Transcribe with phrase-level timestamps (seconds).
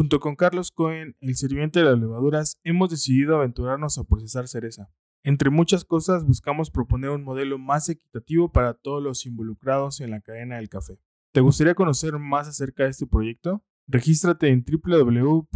[0.00, 4.88] Junto con Carlos Cohen, el sirviente de las levaduras, hemos decidido aventurarnos a procesar cereza.
[5.24, 10.22] Entre muchas cosas, buscamos proponer un modelo más equitativo para todos los involucrados en la
[10.22, 10.98] cadena del café.
[11.34, 13.62] ¿Te gustaría conocer más acerca de este proyecto?
[13.86, 15.46] Regístrate en www.amber.mx,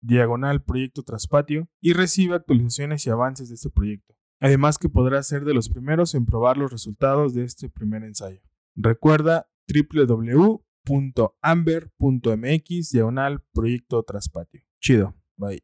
[0.00, 4.14] diagonal proyecto traspatio, y recibe actualizaciones y avances de este proyecto.
[4.40, 8.40] Además que podrás ser de los primeros en probar los resultados de este primer ensayo.
[8.74, 9.50] Recuerda
[10.84, 14.62] www.amber.mx, diagonal proyecto traspatio.
[14.80, 15.62] Chido, bye.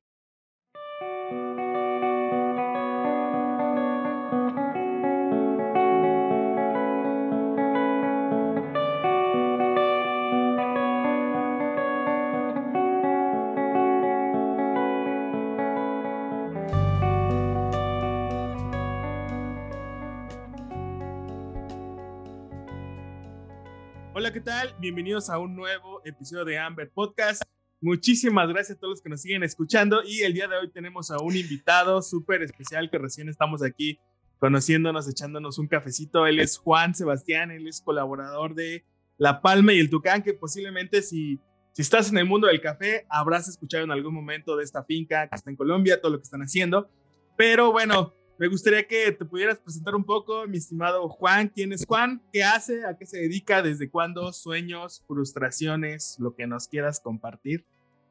[24.80, 27.42] Bienvenidos a un nuevo episodio de Amber Podcast.
[27.80, 31.10] Muchísimas gracias a todos los que nos siguen escuchando y el día de hoy tenemos
[31.10, 33.98] a un invitado súper especial que recién estamos aquí
[34.38, 36.28] conociéndonos, echándonos un cafecito.
[36.28, 38.84] Él es Juan Sebastián, él es colaborador de
[39.16, 41.40] La Palma y el Tucán, que posiblemente si,
[41.72, 45.28] si estás en el mundo del café habrás escuchado en algún momento de esta finca
[45.28, 46.88] que está en Colombia, todo lo que están haciendo.
[47.36, 51.48] Pero bueno, me gustaría que te pudieras presentar un poco, mi estimado Juan.
[51.48, 52.22] ¿Quién es Juan?
[52.32, 52.84] ¿Qué hace?
[52.84, 53.62] ¿A qué se dedica?
[53.62, 54.32] ¿Desde cuándo?
[54.32, 55.02] ¿Sueños?
[55.08, 56.16] ¿Frustraciones?
[56.20, 57.66] Lo que nos quieras compartir.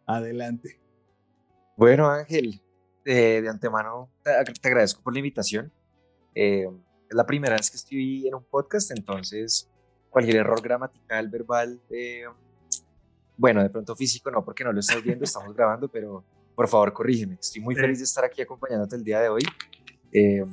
[0.06, 0.81] Adelante.
[1.78, 2.61] Bueno, Ángel,
[3.06, 5.72] eh, de antemano te, agradezco por la invitación.
[6.36, 6.67] Eh,
[7.09, 9.69] es la primera vez que estoy en un podcast, entonces
[10.09, 12.25] cualquier error gramatical, verbal, eh,
[13.38, 16.91] bueno, de pronto físico no, porque no lo estás viendo, estamos grabando, pero por favor
[16.91, 17.38] corrígeme.
[17.39, 19.44] Estoy muy feliz de estar aquí acompañándote el día de hoy.
[20.20, 20.44] Eh,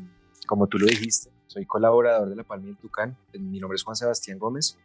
[0.47, 3.17] como tú lo dijiste, soy colaborador de La Palma del Tucán.
[3.33, 4.77] Mi nombre es Juan Sebastián Gómez.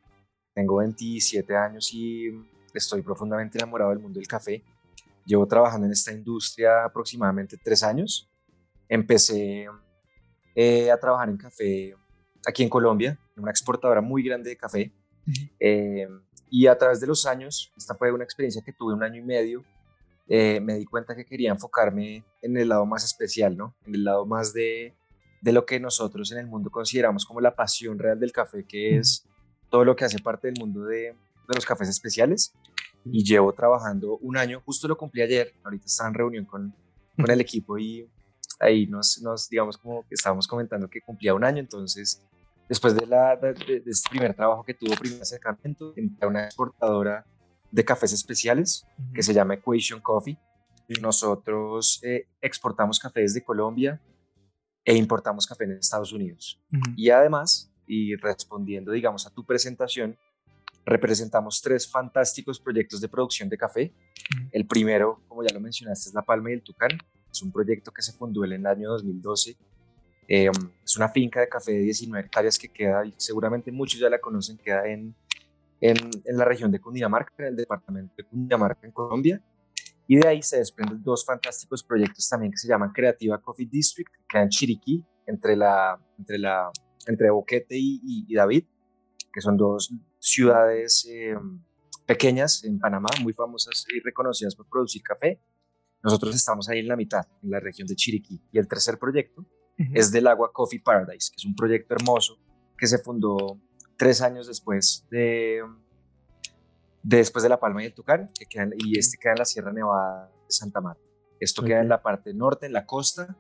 [0.54, 2.30] Tengo 27 años y
[2.74, 4.64] estoy profundamente enamorado del mundo del café.
[5.26, 8.30] Llevo trabajando en esta industria aproximadamente tres años.
[8.88, 9.68] Empecé
[10.56, 11.94] eh, a trabajar en café
[12.48, 14.94] aquí en Colombia, en una exportadora muy grande de café.
[15.60, 16.08] Eh,
[16.50, 19.26] y a través de los años, esta fue una experiencia que tuve un año y
[19.26, 19.66] medio,
[20.30, 23.76] eh, me di cuenta que quería enfocarme en el lado más especial, ¿no?
[23.86, 24.94] En el lado más de,
[25.42, 28.98] de lo que nosotros en el mundo consideramos como la pasión real del café, que
[28.98, 29.26] es
[29.72, 32.54] todo lo que hace parte del mundo de, de los cafés especiales.
[33.06, 36.76] Y llevo trabajando un año, justo lo cumplí ayer, ahorita estaba en reunión con,
[37.16, 38.08] con el equipo y
[38.60, 42.22] ahí nos, nos, digamos, como que estábamos comentando que cumplía un año, entonces
[42.68, 46.46] después de, la, de, de este primer trabajo que tuvo, primer acercamiento, entré a una
[46.46, 47.26] exportadora
[47.72, 50.38] de cafés especiales que se llama Equation Coffee.
[51.02, 54.02] Nosotros eh, exportamos café desde Colombia
[54.84, 56.60] e importamos café en Estados Unidos.
[56.96, 60.18] Y además, y respondiendo, digamos, a tu presentación,
[60.86, 63.94] representamos tres fantásticos proyectos de producción de café.
[64.52, 66.92] El primero, como ya lo mencionaste, es La Palma y el Tucán.
[67.32, 69.56] Es un proyecto que se fundó en el año 2012.
[70.28, 70.54] Em,
[70.84, 74.20] es una finca de café de 19 hectáreas que queda, y seguramente muchos ya la
[74.20, 75.16] conocen, queda en
[75.82, 79.42] en, en, la región de Cundinamarca, en el departamento de Cundinamarca, en Colombia.
[80.08, 84.12] Y de ahí se desprenden dos fantásticos proyectos también que se llaman Creativa Coffee District,
[84.12, 86.72] que queda en Chiriquí, entre, la, entre, la,
[87.06, 88.66] entre Boquete y, y, David,
[89.32, 91.36] que son dos ciudades eh,
[92.08, 95.40] pequeñas en Panamá, muy famosas y reconocidas por producir café.
[96.02, 98.42] Nosotros estamos ahí en la mitad, en la región de Chiriquí.
[98.52, 99.46] Y el tercer proyecto
[99.94, 102.40] es del Agua Coffee Paradise, que es un proyecto hermoso
[102.76, 103.62] que se fundó
[104.00, 105.62] tres años después de,
[107.04, 109.74] después de La Palma y el Tucán, que quedan, y este queda en la Sierra
[109.74, 111.04] Nevada de Santa Marta.
[111.38, 113.36] Esto queda en la parte norte, en la costa,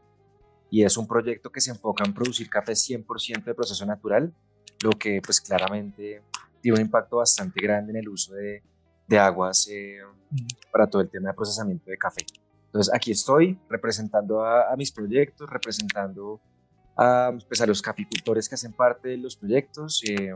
[0.69, 4.34] y es un proyecto que se enfoca en producir café 100% de proceso natural,
[4.84, 6.24] lo que pues claramente
[6.62, 8.62] tiene un impacto bastante grande en el uso de,
[9.08, 10.00] de aguas eh,
[10.74, 12.25] para todo el tema de procesamiento de café.
[12.66, 16.42] Entonces aquí estoy representando a, a mis proyectos, representando
[17.00, 20.34] a, pues, a los caficultores que hacen parte de los proyectos eh,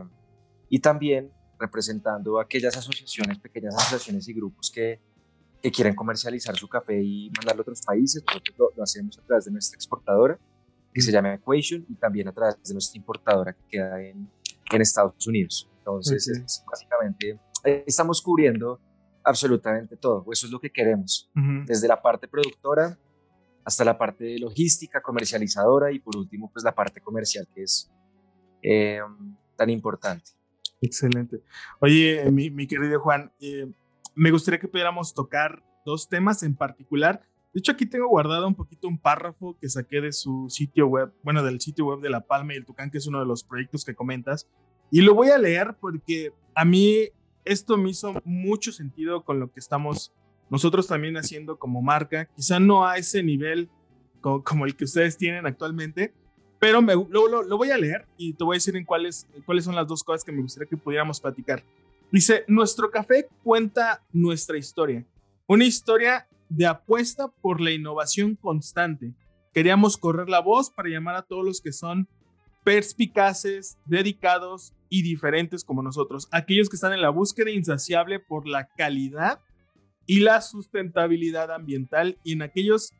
[0.70, 1.30] y también
[1.60, 4.98] representando a aquellas asociaciones, pequeñas asociaciones y grupos que,
[5.62, 8.24] que quieren comercializar su café y mandarlo a otros países.
[8.26, 10.38] Nosotros lo, hacemos a través de nuestra exportadora,
[10.92, 14.26] que se llama Equation, y también a través de nuestra importadora que queda en,
[14.72, 15.68] en Estados Unidos.
[15.78, 17.38] Entonces, es, básicamente,
[17.86, 18.80] estamos cubriendo
[19.22, 20.24] absolutamente todo.
[20.32, 21.30] Eso es lo que queremos.
[21.66, 22.98] Desde la parte productora
[23.64, 27.90] hasta la parte de logística, comercializadora y por último, pues la parte comercial que es
[28.62, 29.00] eh,
[29.56, 30.30] tan importante.
[30.80, 31.40] Excelente.
[31.80, 33.70] Oye, mi, mi querido Juan, eh,
[34.14, 37.22] me gustaría que pudiéramos tocar dos temas en particular.
[37.52, 41.12] De hecho, aquí tengo guardado un poquito un párrafo que saqué de su sitio web,
[41.22, 43.44] bueno, del sitio web de La Palma y el Tucán, que es uno de los
[43.44, 44.48] proyectos que comentas.
[44.90, 47.08] Y lo voy a leer porque a mí
[47.44, 50.12] esto me hizo mucho sentido con lo que estamos
[50.54, 52.26] nosotros también haciendo como marca.
[52.36, 53.68] Quizá no a ese nivel
[54.20, 56.14] como, el que ustedes tienen actualmente,
[56.60, 59.64] pero me, lo, lo, voy a leer y te voy a decir en cuáles, cuáles
[59.64, 61.64] son las dos cosas que me gustaría que pudiéramos platicar.
[62.12, 65.04] Dice, nuestro café cuenta nuestra historia,
[65.48, 69.12] una historia de apuesta por la innovación constante.
[69.52, 72.06] Queríamos correr la voz para llamar a todos los que son
[72.62, 78.68] perspicaces, dedicados y diferentes como nosotros, aquellos que están en la búsqueda insaciable por la
[78.68, 79.40] calidad
[80.06, 82.92] y la sustentabilidad ambiental y en aquellos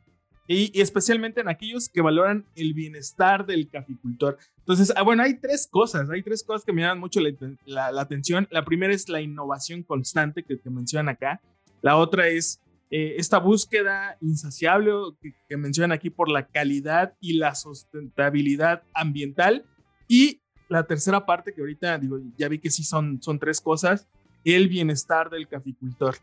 [0.47, 4.37] y, especialmente en aquellos que valoran el bienestar del caficultor.
[4.59, 7.19] Entonces, ah, bueno, hay tres cosas, hay tres cosas que me llaman mucho
[7.65, 8.47] la, atención.
[8.51, 11.41] La primera es la innovación constante que, que mencionan acá.
[11.81, 12.59] La otra es
[12.91, 14.91] eh, esta búsqueda insaciable
[15.21, 19.65] que, que, mencionan aquí por la calidad y la sustentabilidad ambiental.
[20.07, 24.07] Y la tercera parte, que ahorita digo, ya vi que sí son, son tres cosas,
[24.43, 26.15] el bienestar del caficultor.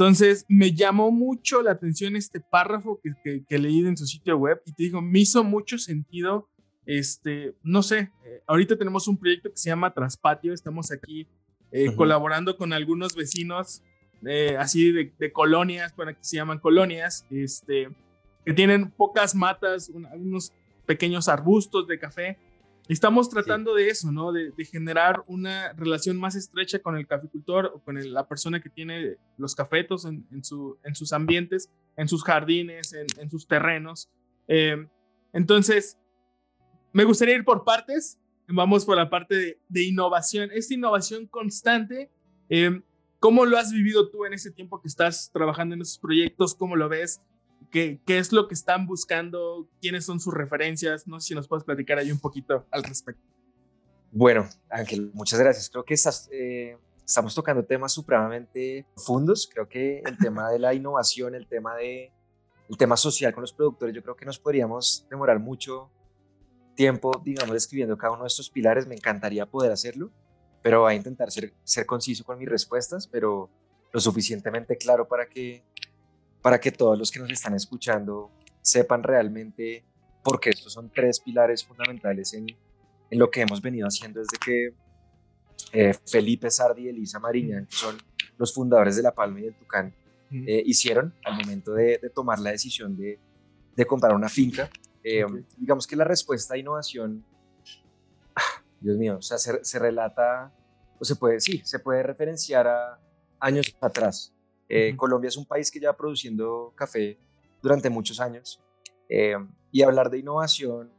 [0.00, 4.62] Entonces, me llamó mucho la atención este párrafo que, que, leí en su sitio web
[4.64, 6.48] y te digo, me hizo mucho sentido,
[6.86, 11.28] este, no sé, eh, ahorita tenemos un proyecto que se llama Traspatio, estamos aquí
[11.70, 13.82] eh, colaborando con algunos vecinos,
[14.24, 17.90] eh, así de, de, colonias, bueno, aquí se llaman colonias, este,
[18.46, 20.50] que tienen pocas matas, unos
[20.86, 22.38] pequeños arbustos de café,
[22.90, 24.32] Estamos tratando de eso, ¿no?
[24.32, 29.16] De, generar una relación más estrecha con el caficultor o con la persona que tiene
[29.38, 34.10] los cafetos en, su, en sus ambientes, en sus jardines, en, sus terrenos.
[34.48, 34.88] Eh,
[35.32, 35.98] entonces,
[36.92, 38.18] me gustaría ir por partes.
[38.48, 40.50] Vamos por la parte de, innovación.
[40.52, 42.10] Esta innovación constante,
[42.48, 42.82] eh,
[43.20, 46.56] ¿cómo lo has vivido tú en ese tiempo que estás trabajando en esos proyectos?
[46.56, 47.22] ¿Cómo lo ves?
[47.70, 51.06] Qué, es lo que están buscando, quiénes son sus referencias.
[51.06, 53.22] No sé si nos puedes platicar ahí un poquito al respecto.
[54.12, 55.70] Bueno, Ángel, muchas gracias.
[55.70, 59.48] Creo que estás, eh, estamos tocando temas supremamente profundos.
[59.52, 62.12] Creo que el tema de la innovación, el tema, de,
[62.68, 65.90] el tema social con los productores, yo creo que nos podríamos demorar mucho
[66.74, 68.86] tiempo, digamos, describiendo cada uno de estos pilares.
[68.86, 70.10] Me encantaría poder hacerlo,
[70.62, 73.48] pero voy a intentar ser, ser conciso con mis respuestas, pero
[73.92, 75.64] lo suficientemente claro para que
[76.42, 78.30] para que todos los que nos están escuchando
[78.62, 79.84] sepan realmente
[80.22, 82.46] por qué estos son tres pilares fundamentales en,
[83.10, 84.74] en lo que hemos venido haciendo desde que
[85.72, 87.96] eh, Felipe Sardi y Elisa Mariñán, que son
[88.38, 89.94] los fundadores de La Palma y del Tucán,
[90.32, 93.18] eh, hicieron al momento de, tomar la decisión de,
[93.74, 94.70] de comprar una finca.
[95.02, 95.24] Eh,
[95.56, 97.24] digamos que la respuesta a innovación,
[98.34, 100.52] ah, Dios mío, o sea, se, se, relata,
[100.98, 103.00] o se puede, sí, se puede referenciar a
[103.40, 104.32] años atrás.
[104.72, 107.18] Eh, Colombia es un país que lleva produciendo café
[107.60, 108.62] durante muchos años
[109.08, 109.34] eh,
[109.72, 110.92] y hablar de innovación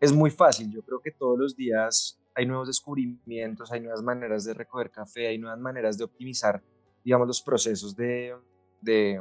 [0.00, 0.70] es muy fácil.
[0.70, 5.26] Yo creo que todos los días hay nuevos descubrimientos, hay nuevas maneras de recoger café,
[5.26, 6.62] hay nuevas maneras de optimizar,
[7.04, 8.36] digamos, los procesos de,
[8.80, 9.20] de,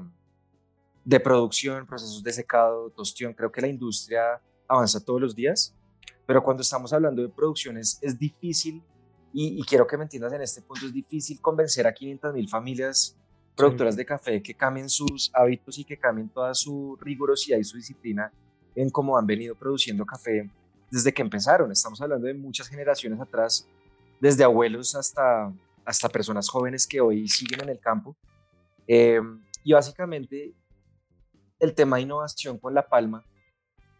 [1.03, 3.33] de producción, procesos de secado, tostión.
[3.33, 5.75] Creo que la industria avanza todos los días,
[6.27, 8.83] pero cuando estamos hablando de producciones es difícil,
[9.33, 12.47] y, y quiero que me entiendas en este punto, es difícil convencer a 500 mil
[12.47, 13.17] familias
[13.57, 17.75] productoras de café que cambien sus hábitos y que cambien toda su rigurosidad y su
[17.75, 18.31] disciplina
[18.75, 20.47] en cómo han venido produciendo café
[20.91, 21.71] desde que empezaron.
[21.71, 23.67] Estamos hablando de muchas generaciones atrás,
[24.21, 25.51] desde abuelos hasta,
[25.83, 28.15] hasta personas jóvenes que hoy siguen en el campo.
[28.87, 29.19] Eh,
[29.63, 30.53] y básicamente
[31.59, 33.23] el tema de innovación con La Palma,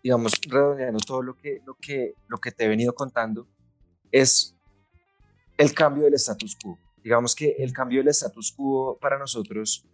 [0.04, 3.48] digamos, redondeando todo lo que, lo, que, lo que te he venido contando,
[4.12, 4.56] es
[5.58, 6.78] el cambio del status quo.
[7.08, 9.88] Digamos que el cambio del status quo para nosotros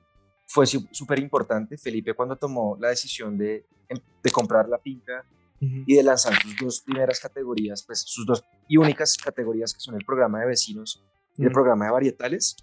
[0.48, 1.78] fue súper importante.
[1.78, 5.24] Felipe cuando tomó la decisión de, em, de comprar la finca
[5.60, 9.94] y de lanzar sus dos primeras categorías, pues sus dos y únicas categorías que son
[9.94, 11.06] el programa de vecinos
[11.38, 12.56] y el programa de varietales,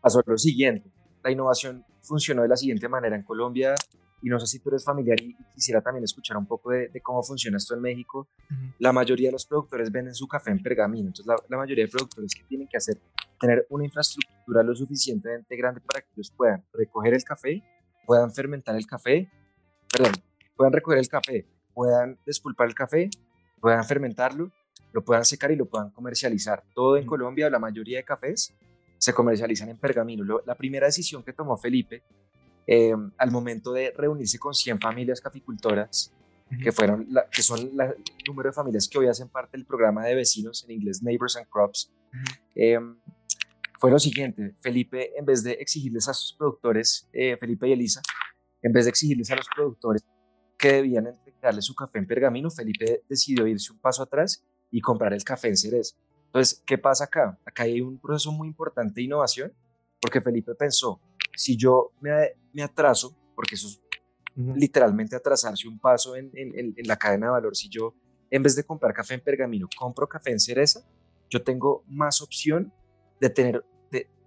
[0.00, 0.90] pasó lo siguiente.
[1.22, 3.14] La innovación funcionó de la siguiente manera.
[3.14, 3.74] En Colombia
[4.24, 7.22] y no sé si tú eres familiar y quisiera también escuchar un poco de, cómo
[7.22, 8.26] funciona esto en México.
[8.78, 12.34] La mayoría de los productores venden su café en pergamino, entonces la, mayoría de productores
[12.34, 12.98] que tienen que hacer,
[13.44, 17.62] tener una infraestructura lo suficientemente grande para que ellos puedan recoger el café,
[18.06, 19.30] puedan fermentar el café,
[19.92, 20.12] perdón,
[20.56, 23.10] puedan recoger el café, puedan despulpar el café,
[23.60, 24.50] puedan fermentarlo,
[24.92, 26.64] lo puedan secar y lo puedan comercializar.
[26.74, 28.54] Todo en Colombia, la mayoría de cafés
[28.96, 30.40] se comercializan en pergamino.
[30.46, 32.02] la primera decisión que tomó Felipe
[32.66, 36.10] eh, al momento de reunirse con 100 familias caficultoras,
[36.62, 37.94] que, fueron que son el
[38.26, 41.46] número de familias que hoy hacen parte del programa de vecinos, en inglés Neighbors and
[41.48, 41.90] Crops,
[42.54, 42.78] eh,
[43.84, 48.00] fue lo siguiente, Felipe, en vez de exigirles a sus productores, eh, Felipe y Elisa,
[48.62, 50.02] en vez de exigirles a los productores
[50.56, 55.12] que debían entregarle su café en pergamino, Felipe decidió irse un paso atrás y comprar
[55.12, 55.96] el café en cereza.
[56.24, 57.38] Entonces, ¿qué pasa acá?
[57.44, 59.52] Acá hay un proceso muy importante de innovación,
[60.00, 60.98] porque Felipe pensó,
[61.36, 62.10] si yo me,
[62.54, 63.82] me atraso, porque eso es
[64.34, 67.94] literalmente atrasarse un paso en, en, en, la cadena de valor, si yo
[68.30, 70.80] en vez de comprar café en pergamino, compro café en cereza,
[71.28, 72.72] yo tengo más opción
[73.20, 73.64] de tener,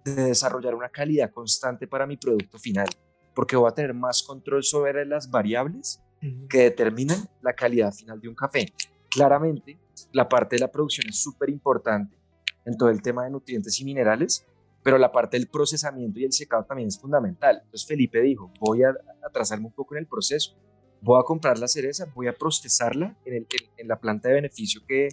[0.04, 2.88] de, de desarrollar una calidad constante para mi producto final,
[3.34, 6.00] porque voy a tener más control sobre las variables
[6.48, 8.72] que determinan la calidad final de un café.
[9.08, 9.78] Claramente,
[10.12, 12.16] la parte de la producción es súper importante
[12.64, 14.44] en todo el tema de nutrientes y minerales,
[14.82, 17.60] pero la parte del procesamiento y el secado también es fundamental.
[17.64, 18.94] Entonces Felipe dijo, voy a
[19.26, 20.56] atrasarme un poco en el proceso,
[21.00, 25.08] voy a comprar la cereza, voy a procesarla en, en, la planta de beneficio que,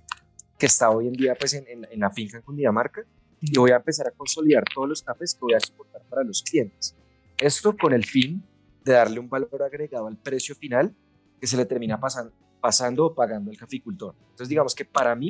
[0.57, 3.05] que, está hoy en día pues, en, en, la finca en Cundinamarca
[3.51, 6.41] y voy a empezar a consolidar todos los cafés que voy a exportar para los
[6.41, 6.95] clientes.
[7.37, 8.43] Esto con el fin
[8.83, 10.95] de darle un valor agregado al precio final
[11.39, 14.15] que se le termina pasando, pasando o pagando al caficultor.
[14.19, 15.29] Entonces, digamos que para mí,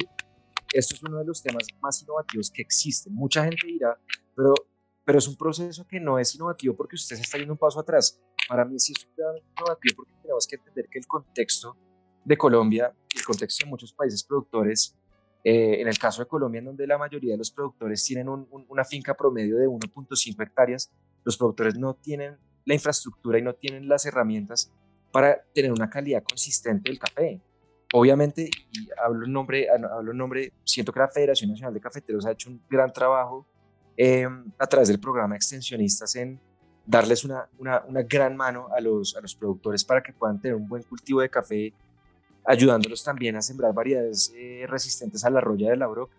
[0.73, 3.13] esto es uno de los temas más innovativos que existen.
[3.13, 3.97] Mucha gente dirá,
[4.35, 4.53] pero,
[5.03, 7.79] pero es un proceso que no es innovativo porque usted se está yendo un paso
[7.79, 8.21] atrás.
[8.47, 11.77] Para mí sí es innovativo porque tenemos que entender que el contexto
[12.23, 14.95] de Colombia, el contexto de muchos países productores,
[15.47, 18.83] eh, en el caso de Colombia, en donde la mayoría de los productores tienen una
[18.83, 20.91] finca promedio de 1.5 hectáreas,
[21.23, 22.35] los productores no tienen
[22.65, 24.73] la infraestructura y no tienen las herramientas
[25.11, 27.39] para tener una calidad consistente del café.
[27.93, 32.25] Obviamente, y hablo en nombre, hablo en nombre, siento que la Federación Nacional de Cafeteros
[32.25, 33.45] ha hecho un gran trabajo
[33.95, 36.41] em, a través del programa Extensionistas en
[36.87, 40.55] darles una, una, una, gran mano a los, a los productores para que puedan tener
[40.55, 41.71] un buen cultivo de café,
[42.47, 46.15] ayudándolos también a sembrar variedades eh, resistentes a la roya de la broca.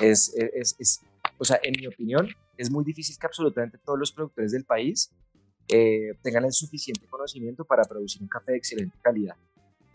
[0.00, 1.00] es, es, es,
[1.38, 5.10] o sea, en mi opinión, es muy difícil que absolutamente todos los productores del país
[5.68, 9.36] eh, tengan el suficiente conocimiento para producir un café de excelente calidad.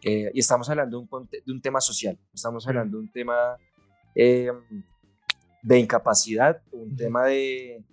[0.01, 3.57] Eh, y estamos hablando de un, de un, tema social, estamos hablando de un tema
[4.15, 4.51] eh,
[5.61, 7.83] de incapacidad, un tema de,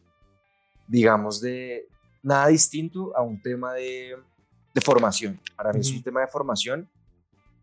[0.86, 1.88] digamos, de
[2.22, 4.16] nada distinto a un tema de,
[4.72, 5.40] de formación.
[5.56, 6.88] Para mí es un tema de formación,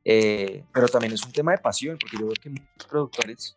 [0.03, 3.55] pero también es un tema de pasión, porque yo veo que muchos productores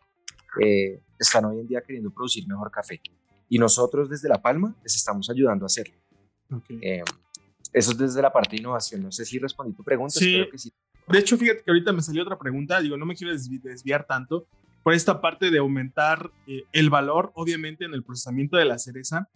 [1.19, 3.01] están hoy en día queriendo producir mejor café.
[3.49, 5.95] Y nosotros desde La Palma les estamos ayudando a hacerlo.
[6.81, 7.03] Eh,
[7.73, 9.03] eso es desde la parte de innovación.
[9.03, 10.19] No sé si respondí tu pregunta.
[10.19, 10.45] Sí.
[10.51, 10.73] que sí.
[11.09, 12.81] De hecho, fíjate que ahorita me salió otra pregunta.
[12.81, 14.47] Digo, no me quiero desviar tanto
[14.83, 19.29] por esta parte de aumentar eh, el valor, obviamente, en el procesamiento de la cereza.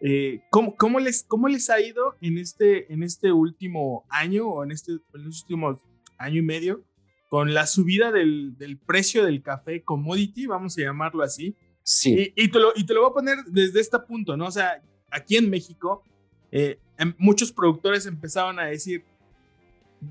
[0.00, 4.64] Eh, ¿cómo, cómo, les, ¿Cómo les ha ido en este, en este último año o
[4.64, 5.78] en, este, en los últimos
[6.18, 6.84] año y medio
[7.28, 11.56] con la subida del, del, precio del café commodity, vamos a llamarlo así?
[11.82, 12.32] Sí.
[12.36, 14.46] Y, y, te lo, y te lo voy a poner desde este punto, ¿no?
[14.46, 14.80] O sea,
[15.10, 16.04] aquí en México,
[16.52, 19.04] eh, em, muchos productores empezaban a decir,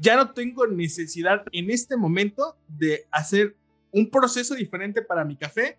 [0.02, 3.56] ya no tengo necesidad en este momento de hacer
[3.92, 5.78] un proceso diferente para mi café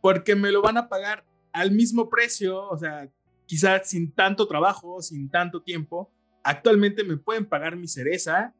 [0.00, 3.08] porque me lo van a pagar al mismo precio, o sea,
[3.46, 6.12] quizás sin tanto trabajo, sin tanto tiempo.
[6.42, 8.52] Actualmente me pueden pagar mi cereza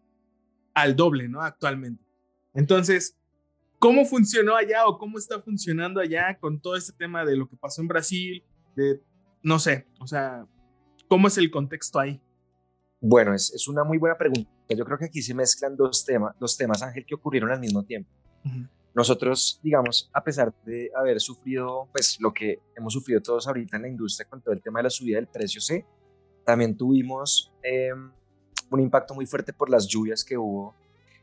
[0.74, 1.40] al doble, ¿no?
[1.40, 2.04] Actualmente.
[2.52, 3.16] Entonces,
[3.78, 7.56] ¿cómo funcionó allá o cómo está funcionando allá con todo este tema de lo que
[7.56, 8.44] pasó en Brasil?
[8.76, 9.00] De,
[9.42, 10.46] no sé, o sea,
[11.08, 12.20] ¿Cómo es el contexto ahí?
[13.00, 14.50] Bueno, es, es, una muy buena pregunta.
[14.68, 17.84] Yo creo que aquí se mezclan dos, temas, dos temas, Ángel, que ocurrieron al mismo
[17.84, 18.10] tiempo.
[18.94, 23.82] Nosotros, digamos, a pesar de haber sufrido, pues lo que hemos sufrido todos ahorita en
[23.82, 25.86] la industria con todo el tema de la subida del precio C,
[26.44, 28.10] también tuvimos em,
[28.70, 30.74] un impacto muy fuerte por las lluvias que hubo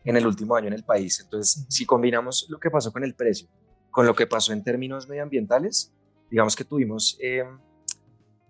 [0.03, 1.19] en el último año en el país.
[1.19, 3.47] Entonces, si combinamos lo que pasó con el precio
[3.91, 5.91] con lo que pasó en términos medioambientales,
[6.29, 7.43] digamos que tuvimos eh,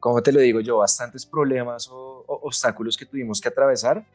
[0.01, 4.05] como te lo digo yo, bastantes problemas o, obstáculos que tuvimos que atravesar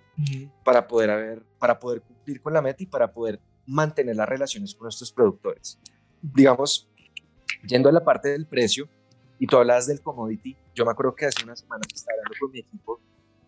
[0.65, 4.75] para, poder haber, para poder cumplir con la meta y para poder mantener las relaciones
[4.75, 5.79] con nuestros productores.
[6.21, 6.91] Digamos,
[7.67, 8.89] yendo a la parte del precio,
[9.39, 12.37] y tú hablas del commodity, yo me acuerdo que hace una semana que estaba hablando
[12.41, 13.01] con mi equipo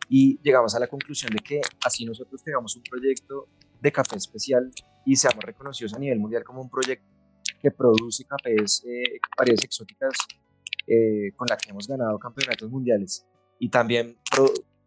[0.09, 3.49] y llegamos a la conclusión de que así nosotros tengamos un proyecto
[3.81, 4.71] de café especial
[5.05, 7.07] y seamos reconocidos a nivel mundial como un proyecto
[7.61, 10.15] que produce cafés, eh, variedades exóticas
[10.87, 13.27] eh, con la que hemos ganado campeonatos mundiales.
[13.59, 14.17] Y también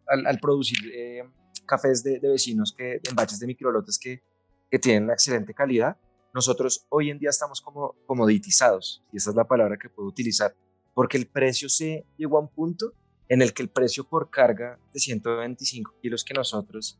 [0.06, 1.22] al, producir eh,
[1.66, 4.22] cafés de, vecinos que en baches de microlotes que,
[4.70, 5.96] que tienen una excelente calidad,
[6.34, 10.54] nosotros hoy en día estamos como comoditizados, y esa es la palabra que puedo utilizar,
[10.94, 12.94] porque el precio se llegó a un punto
[13.28, 16.98] en el que el precio por carga de 125 kilos que nosotros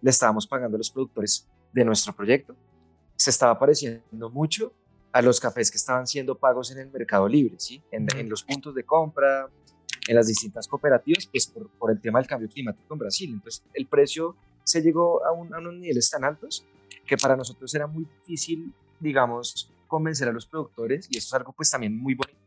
[0.00, 2.56] le estábamos pagando a los productores de nuestro proyecto
[3.16, 4.72] se estaba pareciendo mucho
[5.12, 7.82] a los cafés que estaban siendo pagos en el mercado libre, ¿sí?
[7.92, 9.48] en, en los puntos de compra,
[10.08, 13.30] en las distintas cooperativas, pues por, por, el tema del cambio climático en Brasil.
[13.32, 16.66] Entonces, el precio se llegó a, un, a unos niveles tan altos
[17.06, 21.52] que para nosotros era muy difícil, digamos, convencer a los productores, y esto es algo
[21.52, 22.43] pues también muy bonito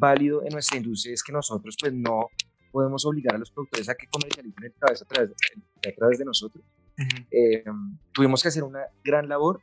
[0.00, 2.28] válido en nuestra industria, es que nosotros pues no
[2.72, 6.18] podemos obligar a los productores a que comercialicen el cabeza a través de, a través
[6.18, 6.64] de nosotros.
[7.30, 7.64] Eh,
[8.12, 9.62] tuvimos que hacer una gran labor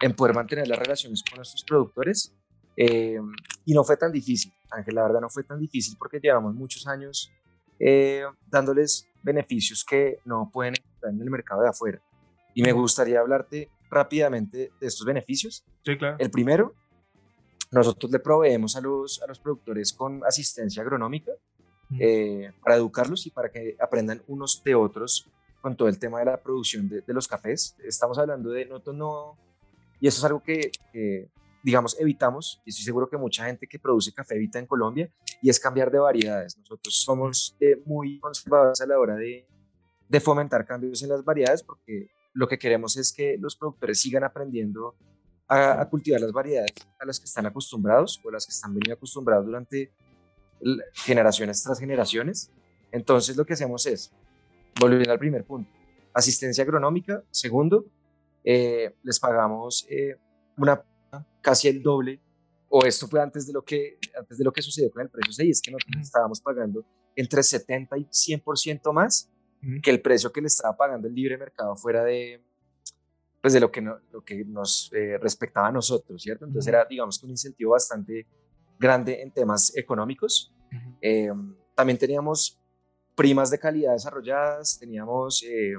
[0.00, 2.34] en poder mantener las relaciones con nuestros productores
[2.76, 3.20] eh,
[3.64, 6.86] y no fue tan difícil, Ángel, la verdad no fue tan difícil porque llevamos muchos
[6.86, 7.30] años
[7.78, 12.00] eh, dándoles beneficios que no pueden encontrar en el mercado de afuera.
[12.54, 15.64] Y me gustaría hablarte rápidamente de estos beneficios.
[15.84, 16.16] Sí, claro.
[16.18, 16.74] El primero,
[17.72, 21.32] nosotros le proveemos a los, a los productores con asistencia agronómica
[21.98, 25.28] eh, para educarlos y para que aprendan unos de otros
[25.60, 27.76] con todo el tema de la producción de, los cafés.
[27.84, 29.38] Estamos hablando de, no, no,
[30.00, 30.70] y eso es algo que,
[31.62, 35.10] digamos, evitamos, y estoy seguro que mucha gente que produce café evita en Colombia,
[35.40, 36.58] y es cambiar de variedades.
[36.58, 39.46] Nosotros somos eh, muy conservadores a la hora de,
[40.08, 44.24] de fomentar cambios en las variedades, porque lo que queremos es que los productores sigan
[44.24, 44.96] aprendiendo
[45.48, 49.44] a, cultivar las variedades a las que están acostumbrados o las que están venido acostumbrados
[49.46, 49.92] durante
[50.94, 52.50] generaciones tras generaciones.
[52.90, 54.12] Entonces lo que hacemos es,
[54.80, 55.70] volviendo al primer punto,
[56.14, 57.22] asistencia agronómica.
[57.30, 57.84] Segundo,
[58.44, 60.16] eh, les pagamos eh,
[60.56, 60.82] una
[61.40, 62.20] casi el doble,
[62.68, 65.32] o esto fue antes de lo que, antes de lo que sucedió con el precio
[65.32, 66.84] 6, es que nosotros estábamos pagando
[67.14, 69.28] entre 70 y 100% más
[69.82, 72.42] que el precio que le estaba pagando el libre mercado fuera de,
[73.42, 76.44] pues de lo que, no, lo que nos eh, respectaba a nosotros, ¿cierto?
[76.44, 78.24] Entonces era, digamos, un incentivo bastante
[78.78, 80.54] grande en temas económicos.
[81.00, 81.28] Eh,
[81.74, 82.60] también teníamos
[83.16, 85.74] primas de calidad desarrolladas, teníamos, eh,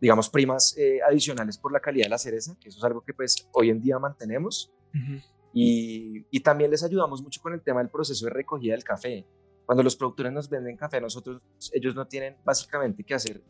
[0.00, 0.76] digamos, primas
[1.08, 3.80] adicionales por la calidad de la cereza, que eso es algo que pues hoy en
[3.80, 4.72] día mantenemos.
[5.52, 9.26] y, y, también les ayudamos mucho con el tema del proceso de recogida del café.
[9.66, 11.42] Cuando los productores nos venden café, nosotros,
[11.72, 13.42] ellos no tienen básicamente que hacer,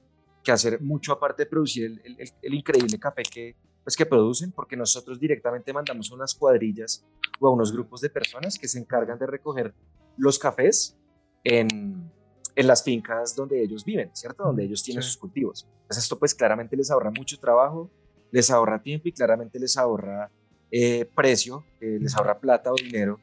[0.44, 4.76] que hacer mucho aparte de producir el, el, increíble café que, pues, que producen, porque
[4.76, 7.04] nosotros directamente mandamos unas cuadrillas
[7.40, 9.74] o a unos grupos de personas que se encargan de recoger
[10.16, 10.96] los cafés
[11.42, 12.10] en,
[12.54, 14.44] en las fincas donde ellos viven, ¿cierto?
[14.44, 15.66] Donde ellos tienen sus cultivos.
[15.82, 17.90] Entonces esto pues claramente les ahorra mucho trabajo,
[18.30, 20.30] les ahorra tiempo y claramente les ahorra
[20.70, 23.18] eh, precio, eh, les ahorra plata o dinero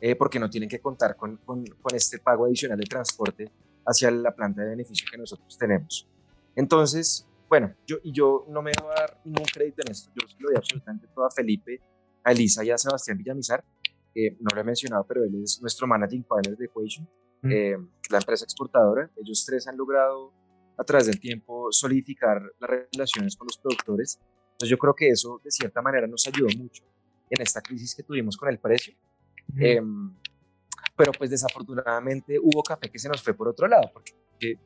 [0.00, 3.50] eh, porque no tienen que contar con, con, este pago adicional de transporte
[3.86, 6.06] hacia la planta de beneficio que nosotros tenemos.
[6.56, 10.26] Entonces, bueno, yo, y yo no me voy a dar ningún crédito en esto, yo
[10.26, 11.80] se lo doy absolutamente todo a Felipe,
[12.24, 13.64] a Elisa y a Sebastián Villamizar,
[14.12, 17.08] que no lo he mencionado, pero él es nuestro managing partner de Equation,
[17.44, 17.76] eh,
[18.10, 19.08] la empresa exportadora.
[19.16, 20.32] Ellos tres han logrado
[20.76, 24.18] a través del tiempo solidificar las relaciones con los productores.
[24.52, 26.82] Entonces yo creo que eso de cierta manera nos ayudó mucho
[27.30, 28.96] en esta crisis que tuvimos con el precio
[29.58, 30.12] Em,
[30.96, 34.12] pero pues desafortunadamente hubo café que se nos fue por otro lado, porque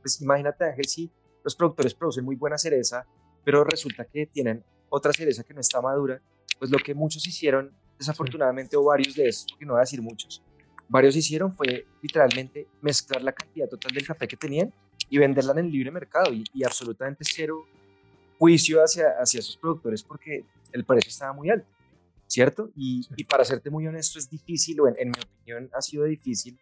[0.01, 1.11] pues imagínate Ángel, si
[1.45, 3.07] los productores producen muy buena cereza,
[3.45, 6.21] pero resulta que tienen otra cereza que no está madura,
[6.59, 10.03] pues lo que muchos hicieron, desafortunadamente, o varios de estos, porque no voy a decir
[10.03, 10.43] muchos,
[10.89, 14.73] varios hicieron fue literalmente mezclar la cantidad total del café que tenían
[15.09, 17.65] y venderla en el libre mercado y, y absolutamente cero
[18.39, 21.69] juicio hacia, hacia esos productores porque el precio estaba muy alto.
[22.31, 22.71] ¿cierto?
[22.77, 26.57] Y, y, para serte muy honesto, es difícil, o en, mi opinión ha sido difícil,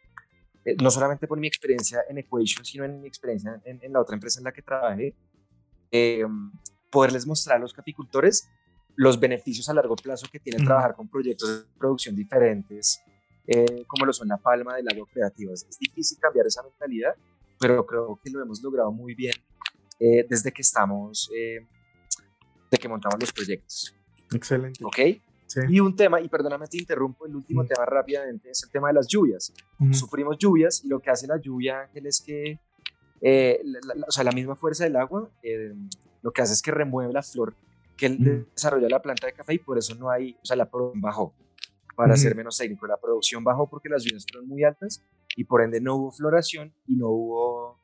[0.68, 4.14] eh, no solamente por mi experiencia en Equation, sino en mi experiencia en, la otra
[4.14, 5.14] empresa en la que trabajé,
[5.90, 6.24] eh,
[6.90, 8.48] poderles mostrar a los capicultores
[8.96, 13.00] los beneficios a largo plazo que tiene trabajar con proyectos de producción diferentes,
[13.46, 15.54] eh, como lo son la palma del agua creativa.
[15.54, 17.14] Es, difícil cambiar esa mentalidad,
[17.58, 19.34] pero creo que lo hemos logrado muy bien
[19.98, 23.94] desde que estamos, de que montamos los proyectos.
[24.32, 24.84] Excelente.
[24.84, 24.98] ¿Ok?
[25.68, 28.94] Y un tema, y perdóname te interrumpo, el último tema rápidamente es el tema de
[28.94, 29.52] las lluvias.
[29.92, 32.60] Sufrimos lluvias y lo que hace la lluvia, Ángel, es que,
[33.20, 35.74] eh, la, o sea, la misma fuerza del agua, eh,
[36.22, 37.54] lo que hace es que remueve la flor
[37.98, 38.08] que
[38.54, 41.34] desarrolla la planta de café y por eso no hay, o sea, la producción bajó,
[41.96, 45.04] para ser menos técnico, la producción bajó porque las lluvias fueron muy altas
[45.36, 47.76] y por ende no hubo floración y no hubo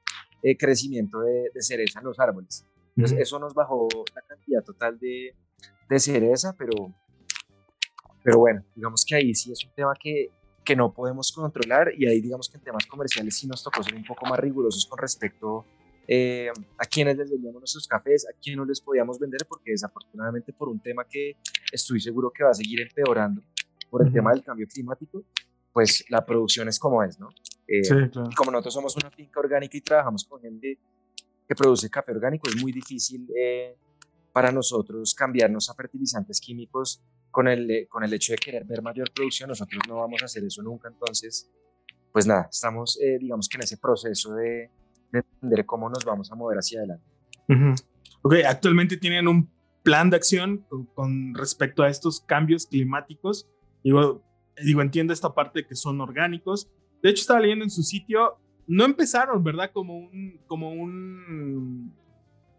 [0.43, 2.65] eh, crecimiento de, cereza en los árboles.
[2.97, 5.35] Entonces, eso nos bajó la cantidad total de,
[5.89, 6.95] de cereza, pero
[8.25, 10.31] pero bueno, digamos que ahí sí es un tema que,
[10.65, 13.95] que no podemos controlar y ahí digamos que en temas comerciales sí nos tocó ser
[13.95, 15.67] un poco más rigurosos con respecto
[16.09, 20.55] eh, a quienes les vendíamos nuestros cafés, a quién no les podíamos vender, porque desafortunadamente
[20.55, 21.37] por un tema que
[21.71, 23.43] estoy seguro que va a seguir empeorando
[23.91, 25.23] por el tema del cambio climático,
[25.71, 27.29] pues la producción es como es, ¿no?
[27.69, 28.31] Eh, sí, claro.
[28.31, 30.79] Y como nosotros somos una finca orgánica y trabajamos con gente
[31.47, 33.77] que produce café orgánico, es muy difícil eh,
[34.33, 37.03] para nosotros cambiarnos a fertilizantes químicos
[37.35, 40.45] con el, con el hecho de querer ver mayor producción, nosotros no vamos a hacer
[40.45, 40.89] eso nunca.
[40.89, 41.51] Entonces,
[42.13, 44.71] pues nada, estamos, eh, digamos que en ese proceso de,
[45.11, 47.05] de, entender cómo nos vamos a mover hacia adelante.
[48.23, 49.51] Ok, actualmente tienen un
[49.83, 53.49] plan de acción con, respecto a estos cambios climáticos.
[53.83, 54.23] Digo,
[54.65, 56.71] digo, entiendo esta parte que son orgánicos.
[57.03, 59.73] De hecho, estaba leyendo en su sitio, no empezaron, ¿verdad?
[59.73, 61.93] Como un, como un,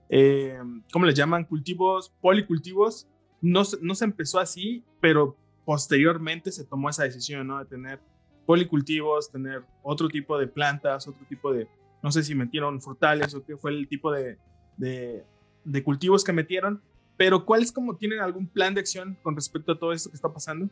[0.09, 0.59] eh,
[0.91, 1.45] ¿cómo les llaman?
[1.45, 3.07] Cultivos, policultivos.
[3.41, 7.59] No, no se empezó así, pero posteriormente se tomó esa decisión, ¿no?
[7.59, 7.99] De tener
[8.45, 11.67] policultivos, tener otro tipo de plantas, otro tipo de,
[12.03, 14.37] no sé si metieron frutales o qué fue el tipo de,
[14.77, 15.23] de,
[15.63, 16.81] de cultivos que metieron,
[17.17, 20.31] pero ¿cuáles como tienen algún plan de acción con respecto a todo esto que está
[20.31, 20.69] pasando?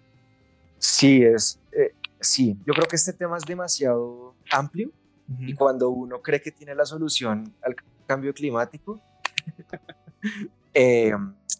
[0.78, 4.91] Sí, es, eh, sí, yo creo que este tema es demasiado amplio
[5.39, 9.02] y cuando uno cree que tiene la solución al cambio climático,
[10.73, 11.13] eh,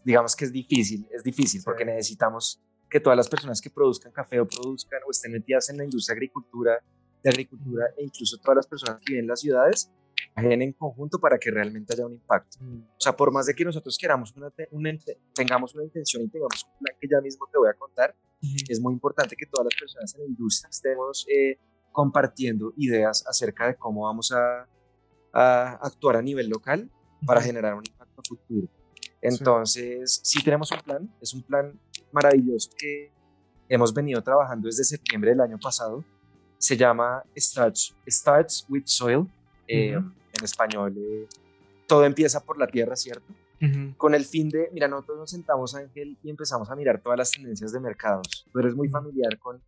[0.04, 4.40] digamos que es difícil, es difícil porque necesitamos que todas las personas que produzcan café
[4.40, 6.80] o produzcan o estén metidas en la industria de agricultura,
[7.24, 9.92] de agricultura e incluso todas las personas que viven en las ciudades
[10.34, 12.58] trabajen en conjunto para que realmente haya un impacto.
[12.62, 12.82] Mm.
[12.82, 14.52] O sea, por más de que nosotros queramos una,
[15.34, 18.16] tengamos una intención y tengamos un plan que ya mismo te voy a contar,
[18.68, 21.58] es muy importante que todas las personas en la industria estemos eh,
[21.92, 24.68] compartiendo ideas acerca de cómo vamos a,
[25.32, 26.92] a actuar a nivel local
[27.26, 28.68] para generar un impacto futuro.
[29.24, 30.44] Entonces, sí.
[30.44, 31.80] tenemos un plan, es un plan
[32.12, 33.10] maravilloso que
[33.70, 36.04] hemos venido trabajando desde septiembre del año pasado.
[36.58, 39.26] Se llama Starts, Starts with Soil,
[39.68, 40.94] eh, en español.
[40.98, 41.28] Eh,
[41.88, 43.34] todo empieza por la tierra, ¿cierto?
[43.96, 47.32] Con el fin de, mira, nosotros nos sentamos, Ángel, y empezamos a mirar todas las
[47.32, 48.46] tendencias de mercados.
[48.52, 49.64] Tú eres muy familiar con,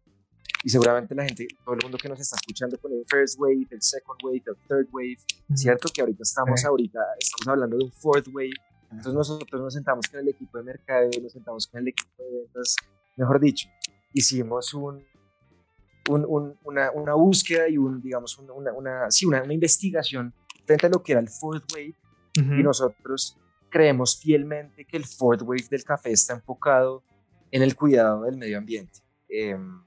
[0.65, 3.65] y seguramente la gente, todo el mundo que nos está escuchando con el first wave,
[3.71, 5.17] el second wave, el third wave,
[5.53, 5.87] ¿cierto?
[5.93, 8.51] Que ahorita estamos, ahorita estamos hablando de un fourth wave
[8.97, 12.39] entonces nosotros nos sentamos con el equipo de mercado, nos sentamos con el equipo de
[12.39, 12.75] ventas,
[13.17, 13.69] mejor dicho,
[14.13, 15.03] hicimos un,
[16.09, 20.33] un, una, una, búsqueda y un, digamos, una, una, sí, una, investigación
[20.65, 21.95] frente a lo que era el fourth wave
[22.37, 23.37] y nosotros
[23.69, 27.03] creemos fielmente que el fourth wave del café está enfocado
[27.51, 28.99] en el cuidado del medio ambiente.
[29.29, 29.81] Em,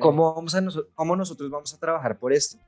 [0.00, 0.62] ¿cómo, vamos a
[0.94, 2.58] ¿Cómo nosotros vamos a trabajar por esto?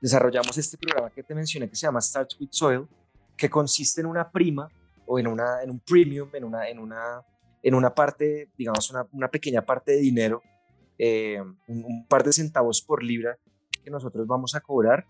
[0.00, 2.88] Desarrollamos este programa que te mencioné que se llama Starts with Soil,
[3.36, 4.70] que consiste en una prima
[5.12, 7.20] o en, una, en un premium, en una, en una,
[7.64, 10.40] en una parte, digamos, una, una pequeña parte de dinero,
[10.96, 13.36] eh, un, par de centavos por libra
[13.82, 15.04] que nosotros vamos a cobrar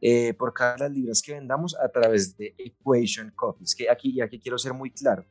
[0.00, 4.38] eh, por cada las libras que vendamos a través de Equation Coffees, que aquí, aquí
[4.38, 5.24] quiero ser muy claro.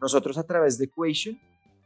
[0.00, 1.38] Nosotros a través de Equation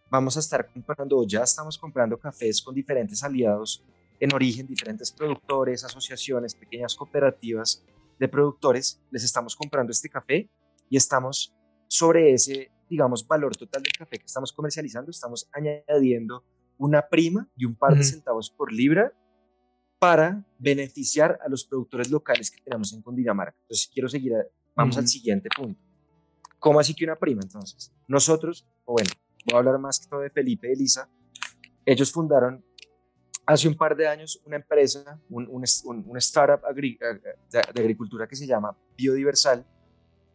[0.09, 3.83] vamos a estar comprando, ya estamos comprando cafés con diferentes aliados
[4.21, 7.85] en origen, diferentes productores, asociaciones, pequeñas cooperativas
[8.21, 10.49] de productores, les estamos comprando este café
[10.89, 11.56] y estamos
[11.89, 16.45] sobre ese, digamos, valor total del café que estamos comercializando, estamos añadiendo
[16.79, 19.13] una prima y un par de centavos por libra
[19.99, 23.57] para beneficiar a los productores locales que tenemos en Cundinamarca.
[23.63, 24.35] Entonces, quiero seguir,
[24.75, 25.81] vamos al siguiente punto.
[26.59, 27.93] ¿Cómo así que una prima entonces?
[28.07, 29.11] Nosotros, bueno,
[29.47, 31.09] voy a hablar más que todo de Felipe y Elisa,
[31.85, 32.65] ellos fundaron
[33.47, 35.65] hace un par de años una empresa, un, un,
[36.07, 36.99] un startup de,
[37.51, 39.65] de agricultura que se llama Biodiversal,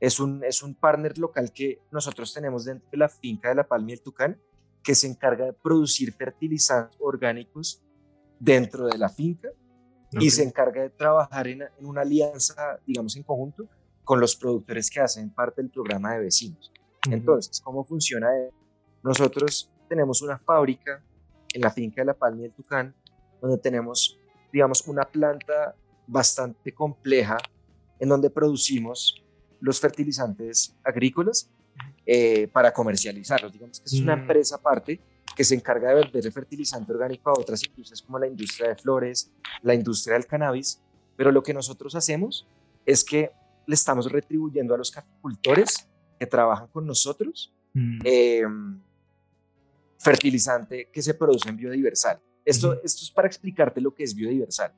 [0.02, 3.68] es un, es un partner local que nosotros tenemos dentro de la finca de La
[3.68, 4.42] Palma y el Tucán,
[4.82, 7.84] que se encarga de producir fertilizantes orgánicos
[8.40, 9.50] dentro de la finca
[10.14, 13.70] y se encarga de trabajar en, en, una alianza, digamos, en conjunto
[14.04, 16.72] con los productores que hacen parte del programa de vecinos.
[17.10, 18.28] Entonces, ¿cómo funciona?
[19.04, 21.04] Nosotros tenemos una fábrica
[21.54, 22.96] en la finca de La Palma y el Tucán,
[23.40, 24.20] donde tenemos,
[24.52, 25.76] digamos, una planta
[26.08, 27.38] bastante compleja
[28.00, 29.24] en donde producimos
[29.62, 31.50] los fertilizantes agrícolas
[32.06, 33.54] eh, para comercializarlos.
[33.54, 34.19] Digamos que es una mm.
[34.19, 35.00] empresa aparte
[35.36, 38.76] que se encarga de vender el fertilizante orgánico a otras industrias como la industria de
[38.76, 40.82] flores, la industria del cannabis,
[41.15, 42.47] pero lo que nosotros hacemos
[42.86, 43.32] es que
[43.65, 45.88] le estamos retribuyendo a los caficultores
[46.19, 48.00] que trabajan con nosotros mm.
[48.04, 48.82] em,
[50.00, 52.19] fertilizante que se produce en biodiversal.
[52.43, 54.74] Esto, esto es para explicarte lo que es biodiversal.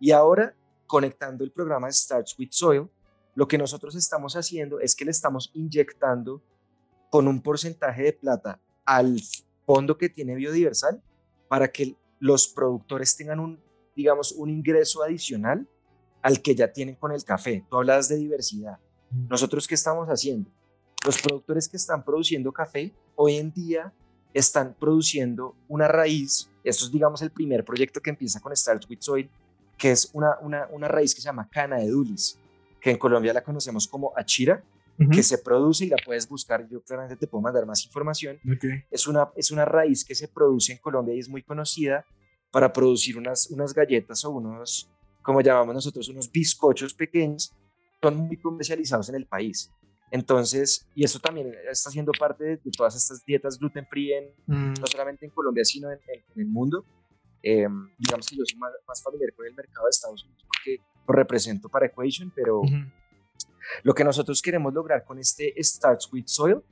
[0.00, 0.54] Y ahora,
[0.86, 2.88] conectando el programa Starts with Soil,
[3.34, 6.42] lo que nosotros estamos haciendo es que le estamos inyectando
[7.10, 9.20] con un porcentaje de plata al
[9.66, 11.02] fondo que tiene Biodiversal
[11.48, 13.60] para que los productores tengan un,
[13.96, 15.68] digamos, un ingreso adicional
[16.22, 17.64] al que ya tienen con el café.
[17.68, 18.78] Tú hablas de diversidad.
[19.10, 19.28] Mm.
[19.28, 20.50] Nosotros, ¿qué estamos haciendo?
[21.04, 23.92] Los productores que están produciendo café hoy en día
[24.32, 26.50] están produciendo una raíz.
[26.62, 29.30] Esto es, digamos, el primer proyecto que empieza con Start with Soil,
[29.76, 32.38] que es una, una, una raíz que se llama cana de dulis
[32.84, 34.62] que en Colombia la conocemos como achira,
[35.10, 38.38] que se produce y la puedes buscar, yo claramente te puedo mandar más información.
[38.90, 42.04] Es, una, es una raíz que se produce en Colombia y es muy conocida
[42.52, 44.88] para producir unas, unas galletas o unos,
[45.22, 47.52] como llamamos nosotros, unos bizcochos pequeños,
[48.02, 49.70] son muy comercializados en el país.
[50.12, 54.74] Entonces, y eso también está siendo parte de, todas estas dietas gluten free, en, Mm,
[54.80, 56.84] no solamente en Colombia, sino en, en- en el mundo.
[57.42, 57.66] Eh,
[57.98, 61.14] digamos que yo soy más, más familiar con el mercado de Estados Unidos porque lo
[61.14, 62.62] represento para Equation, pero
[63.82, 66.62] lo que nosotros queremos lograr con este Starts with Soil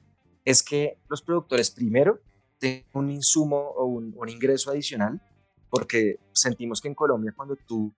[0.45, 2.21] es que los productores primero
[2.59, 5.21] tengan un insumo o un, un ingreso adicional,
[5.71, 7.92] porque sentimos que en Colombia cuando tú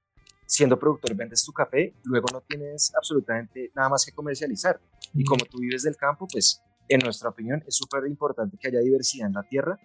[0.47, 4.81] siendo productor vendes tu café, luego no tienes absolutamente nada más que comercializar.
[5.13, 8.81] Y como tú vives del campo, pues en nuestra opinión es súper importante que haya
[8.81, 9.79] diversidad en la tierra,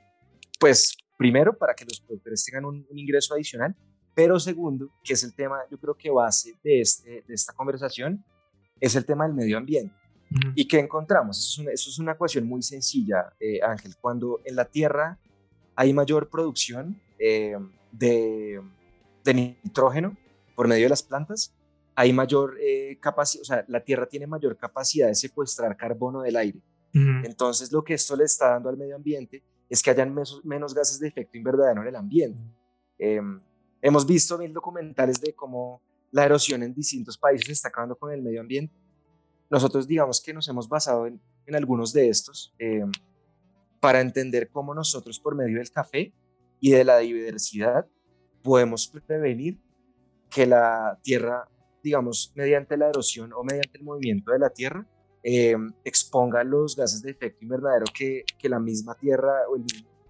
[0.59, 3.75] pues primero para que los productores tengan un, un ingreso adicional,
[4.19, 8.21] pero segundo, que es el tema, yo creo que base de, este, de esta conversación,
[8.77, 9.95] es el tema del medio ambiente.
[10.29, 10.51] Ujú.
[10.55, 11.39] ¿Y qué encontramos?
[11.39, 13.95] Eso es una, eso es una ecuación muy sencilla, eh, Ángel.
[13.95, 15.17] Cuando en la tierra
[15.73, 17.55] hay mayor producción eh,
[17.93, 18.62] de,
[19.23, 20.17] de nitrógeno
[20.53, 21.55] por medio de las plantas,
[21.95, 22.58] hay mayor
[22.99, 26.60] capacidad, o sea, la tierra tiene mayor capacidad de secuestrar carbono del aire.
[26.93, 27.23] Ujú.
[27.23, 30.73] Entonces, lo que esto le está dando al medio ambiente es que hayan menos, menos
[30.73, 32.41] gases de efecto invernadero en el ambiente.
[33.81, 38.21] Hemos visto mil documentales de cómo la erosión en distintos países está acabando con el
[38.21, 38.73] medio ambiente.
[39.49, 42.85] Nosotros digamos que nos hemos basado en, en algunos de estos eh,
[43.79, 46.13] para entender cómo nosotros por medio del café
[46.59, 47.87] y de la diversidad
[48.43, 49.59] podemos prevenir
[50.29, 51.49] que la tierra,
[51.83, 54.87] digamos, mediante la erosión o mediante el movimiento de la tierra,
[55.23, 59.65] eh, exponga los gases de efecto invernadero que, que la misma tierra o el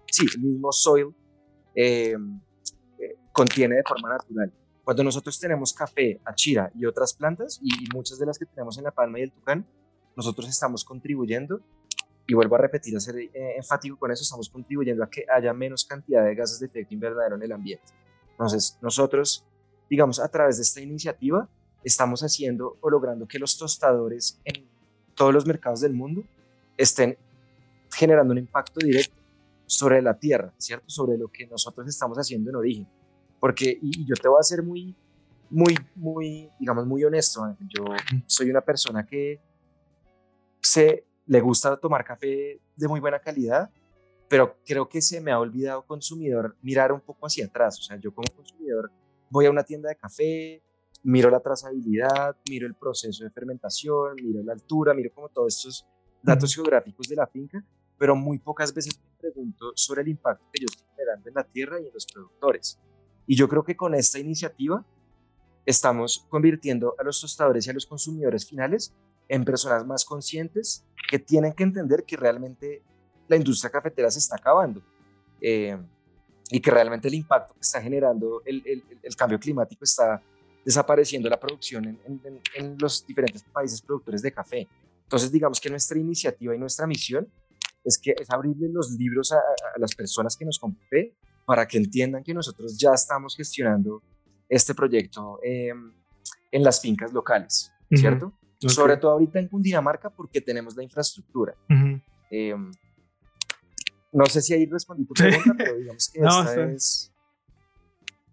[0.06, 1.14] sí, el mismo soil
[1.74, 2.16] eh,
[3.40, 4.52] contiene de forma natural.
[4.84, 8.84] Cuando nosotros tenemos café, achira y otras plantas, y, muchas de las que tenemos en
[8.84, 9.66] la palma y el tucán,
[10.14, 11.62] nosotros estamos contribuyendo,
[12.26, 15.54] y vuelvo a repetir, a ser eh, enfático con eso, estamos contribuyendo a que haya
[15.54, 17.84] menos cantidad de gases de efecto invernadero en el ambiente.
[18.32, 19.46] Entonces, nosotros,
[19.88, 21.48] digamos, a través de esta iniciativa,
[21.82, 24.68] estamos haciendo o logrando que los tostadores en
[25.14, 26.24] todos los mercados del mundo
[26.76, 27.16] estén
[27.90, 29.16] generando un impacto directo
[29.64, 30.84] sobre la tierra, ¿cierto?
[30.88, 32.99] Sobre lo que nosotros estamos haciendo en origen.
[33.40, 34.94] Porque, y, y yo te voy a ser muy,
[35.50, 37.56] muy, muy, digamos, muy honesto.
[37.68, 37.84] Yo
[38.26, 39.40] soy una persona que
[40.60, 43.70] se, le gusta tomar café de muy buena calidad,
[44.28, 47.78] pero creo que se me ha olvidado consumidor mirar un poco hacia atrás.
[47.78, 48.90] O sea, yo como consumidor
[49.28, 50.62] voy a una tienda de café,
[51.02, 55.86] miro la trazabilidad, miro el proceso de fermentación, miro la altura, miro como todos estos
[56.22, 57.64] datos geográficos de la finca,
[57.98, 61.44] pero muy pocas veces me pregunto sobre el impacto que yo estoy generando en la
[61.44, 62.78] tierra y en los productores.
[63.30, 64.84] Y yo creo que con esta iniciativa
[65.64, 68.92] estamos convirtiendo a los tostadores y a los consumidores finales
[69.28, 72.82] en personas más conscientes que tienen que entender que realmente
[73.28, 74.82] la industria cafetera se está acabando
[75.40, 75.78] eh,
[76.50, 78.82] y que realmente el impacto que está generando el,
[79.16, 80.20] cambio climático está
[80.64, 82.00] desapareciendo la producción
[82.56, 84.66] en, los diferentes países productores de café.
[85.04, 87.28] Entonces, digamos que nuestra iniciativa y nuestra misión
[87.84, 91.78] es, que, es abrirle los libros a, a las personas que nos compren para que
[91.78, 94.02] entiendan que nosotros ya estamos gestionando
[94.48, 95.72] este proyecto eh,
[96.50, 98.26] en las fincas locales, ¿cierto?
[98.26, 98.56] Uh -huh.
[98.56, 98.70] okay.
[98.70, 101.54] Sobre todo ahorita en Cundinamarca porque tenemos la infraestructura.
[101.68, 102.02] Uh -huh.
[102.30, 102.56] eh,
[104.12, 106.74] no sé si ahí respondí tu pregunta, pero digamos que no, esta, sí.
[106.74, 107.12] es,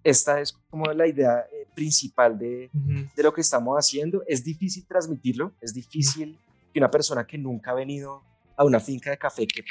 [0.03, 3.13] esta es como la idea eh, principal de, uh -huh.
[3.15, 4.23] de, lo que estamos haciendo.
[4.27, 6.39] Es difícil transmitirlo, es difícil
[6.73, 8.23] que una persona que nunca ha venido
[8.55, 9.63] a una finca de café, que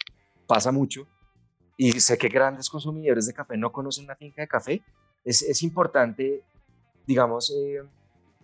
[0.46, 1.08] pasa mucho,
[1.76, 4.82] y sé que grandes consumidores de café no conocen una finca de café,
[5.24, 6.42] es, es importante,
[7.06, 7.82] digamos, eh,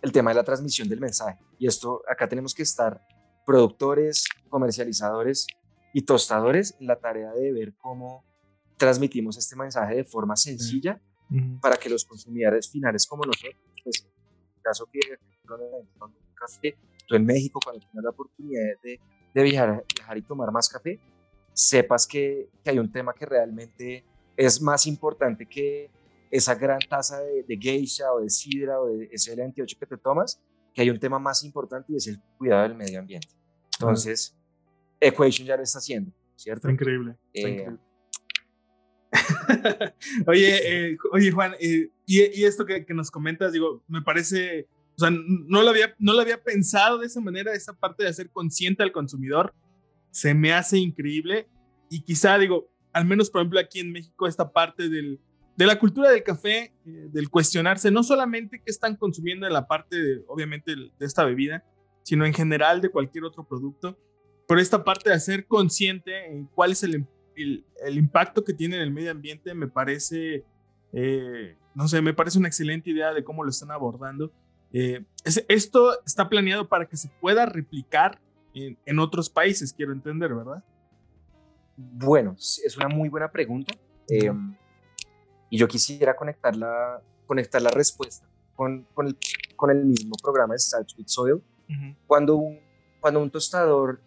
[0.01, 1.39] el tema de la transmisión del mensaje.
[1.57, 3.01] Y esto, acá tenemos que estar
[3.45, 5.47] productores, comercializadores
[5.93, 8.23] y tostadores en la tarea de ver cómo
[8.77, 11.59] transmitimos este mensaje de forma sencilla uh -huh.
[11.61, 14.99] para que los consumidores finales como nosotros, pues en el caso que
[15.49, 18.99] un café, tú en México cuando tengas la oportunidad de,
[19.33, 20.99] de viajar, viajar y tomar más café,
[21.53, 24.03] sepas que, que, hay un tema que realmente
[24.35, 25.89] es más importante que
[26.31, 30.41] esa gran taza de, de geisha o de sidra o de SL28 que te tomas,
[30.73, 33.29] que hay un tema más importante y es el cuidado del medio ambiente.
[33.79, 34.43] Entonces, uh -huh.
[35.07, 36.67] Equation ya lo está haciendo, ¿cierto?
[36.67, 37.15] Está increíble.
[37.33, 37.79] Está eh, increíble.
[40.27, 44.67] oye, eh, oye, Juan, eh, y, y, esto que, que, nos comentas, digo, me parece,
[44.95, 48.09] o sea, no lo, había, no lo había pensado de esa manera, esa parte de
[48.09, 49.53] hacer consciente al consumidor,
[50.13, 51.47] se me hace increíble
[51.89, 55.19] y quizá, digo, al menos, por ejemplo, aquí en México, esta parte del,
[55.57, 59.67] de la cultura del café, eh, del cuestionarse, no solamente qué están consumiendo en la
[59.67, 61.63] parte, de, obviamente, de esta bebida,
[62.03, 63.97] sino en general de cualquier otro producto,
[64.47, 68.75] por esta parte de ser consciente en cuál es el, el, el impacto que tiene
[68.75, 70.45] en el medio ambiente, me parece,
[70.91, 74.31] eh, no sé, me parece una excelente idea de cómo lo están abordando.
[74.73, 78.21] Eh, es, esto está planeado para que se pueda replicar
[78.53, 80.63] en, otros países, quiero entender, ¿verdad?
[81.75, 83.73] Bueno, es una muy buena pregunta.
[84.07, 84.55] Em,
[85.49, 89.17] y yo quisiera conectar la, conectar la respuesta con, con, el,
[89.55, 91.41] con el mismo programa de Starch with Soil.
[92.05, 92.59] cuando, un,
[92.99, 93.99] cuando un tostador,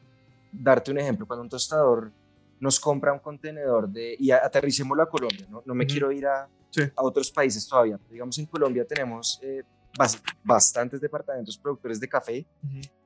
[0.52, 2.12] darte un ejemplo, cuando un tostador
[2.60, 6.44] nos compra un contenedor de, y aterricémoslo a Colombia, no, no me quiero ir a,
[6.44, 9.62] a, otros países todavía, digamos en Colombia tenemos eh,
[10.44, 12.46] bastantes departamentos productores de café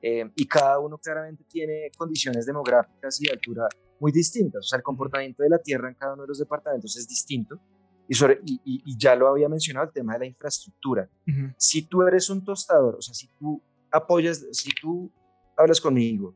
[0.01, 3.67] eh, y cada uno claramente tiene condiciones demográficas y de altura
[3.99, 6.97] muy distintas, o sea, el comportamiento de la tierra en cada uno de los departamentos
[6.97, 7.59] es distinto.
[8.07, 11.09] Y, sobre, y, ya lo había mencionado, el tema de la infraestructura.
[11.55, 15.09] Si tú eres un tostador, o sea, si tú apoyas, si tú
[15.55, 16.35] hablas conmigo,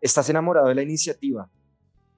[0.00, 1.48] estás enamorado de la iniciativa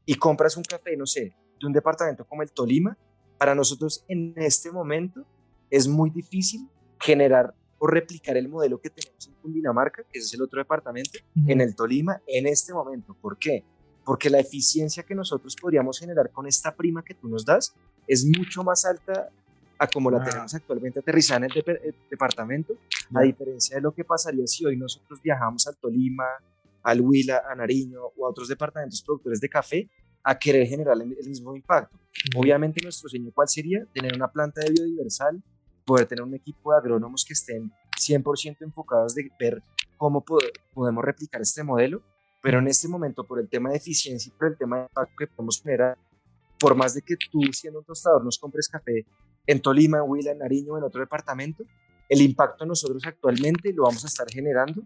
[0.07, 2.97] y compras un café, no sé, de un departamento como el Tolima,
[3.37, 5.27] para nosotros en este momento
[5.71, 10.43] es muy difícil generar o replicar el modelo que tenemos en Cundinamarca, que es el
[10.43, 13.17] otro departamento, en el Tolima, en este momento.
[13.21, 13.64] ¿Por qué?
[14.05, 17.75] Porque la eficiencia que nosotros podríamos generar con esta prima que tú nos das
[18.07, 19.29] es mucho más alta
[19.79, 22.75] a como la tenemos actualmente aterrizada en el, departamento,
[23.14, 26.25] a diferencia de lo que pasaría si hoy nosotros viajamos al Tolima,
[26.83, 29.88] al Huila, a Nariño o a otros departamentos productores de café
[30.23, 31.97] a querer generar el, mismo impacto.
[32.37, 35.41] Obviamente nuestro sueño cuál sería tener una planta de biodiversal,
[35.88, 39.62] poder tener un equipo de agrónomos que estén 100% enfocados de ver
[39.96, 42.03] cómo podemos replicar este modelo,
[42.42, 45.14] pero en este momento por el tema de eficiencia y por el tema de impacto
[45.18, 45.96] que podemos generar,
[46.59, 49.07] por más de que tú siendo un tostador nos compres café
[49.46, 51.64] en Tolima, en Huila, en Nariño o en otro departamento,
[52.11, 54.83] el impacto nosotros actualmente lo vamos a estar generando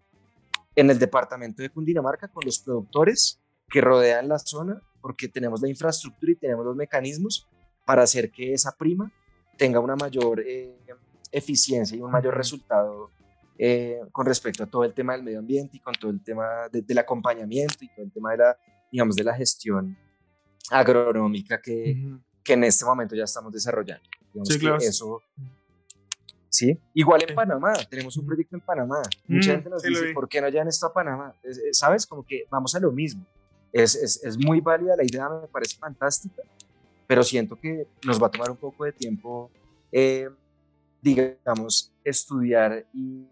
[0.76, 5.68] en el departamento de Cundinamarca con los productores que rodean la zona, porque tenemos la
[5.68, 7.48] infraestructura y tenemos los mecanismos
[7.84, 9.12] para hacer que esa prima
[9.56, 10.76] tenga una mayor eh,
[11.30, 13.10] eficiencia y un mayor resultado
[13.58, 16.68] eh, con respecto a todo el tema del medio ambiente y con todo el tema
[16.70, 18.58] del acompañamiento y todo el tema de la,
[18.90, 19.96] digamos, de la gestión
[20.70, 24.04] agronómica que, que en este momento ya estamos desarrollando.
[24.44, 24.78] sí, claro.
[24.78, 25.22] Eso,
[26.48, 26.78] ¿sí?
[26.94, 29.02] Igual en Panamá, tenemos un proyecto en Panamá.
[29.26, 31.34] Mucha gente nos dice, ¿por qué no llevan esto a Panamá?
[31.72, 32.06] ¿Sabes?
[32.06, 33.24] Como que vamos a lo mismo.
[33.72, 36.42] Es, es, es, muy válida la idea, me parece fantástica,
[37.12, 39.50] pero siento que nos va a tomar un poco de tiempo,
[39.92, 40.30] eh,
[41.02, 43.28] digamos, estudiar y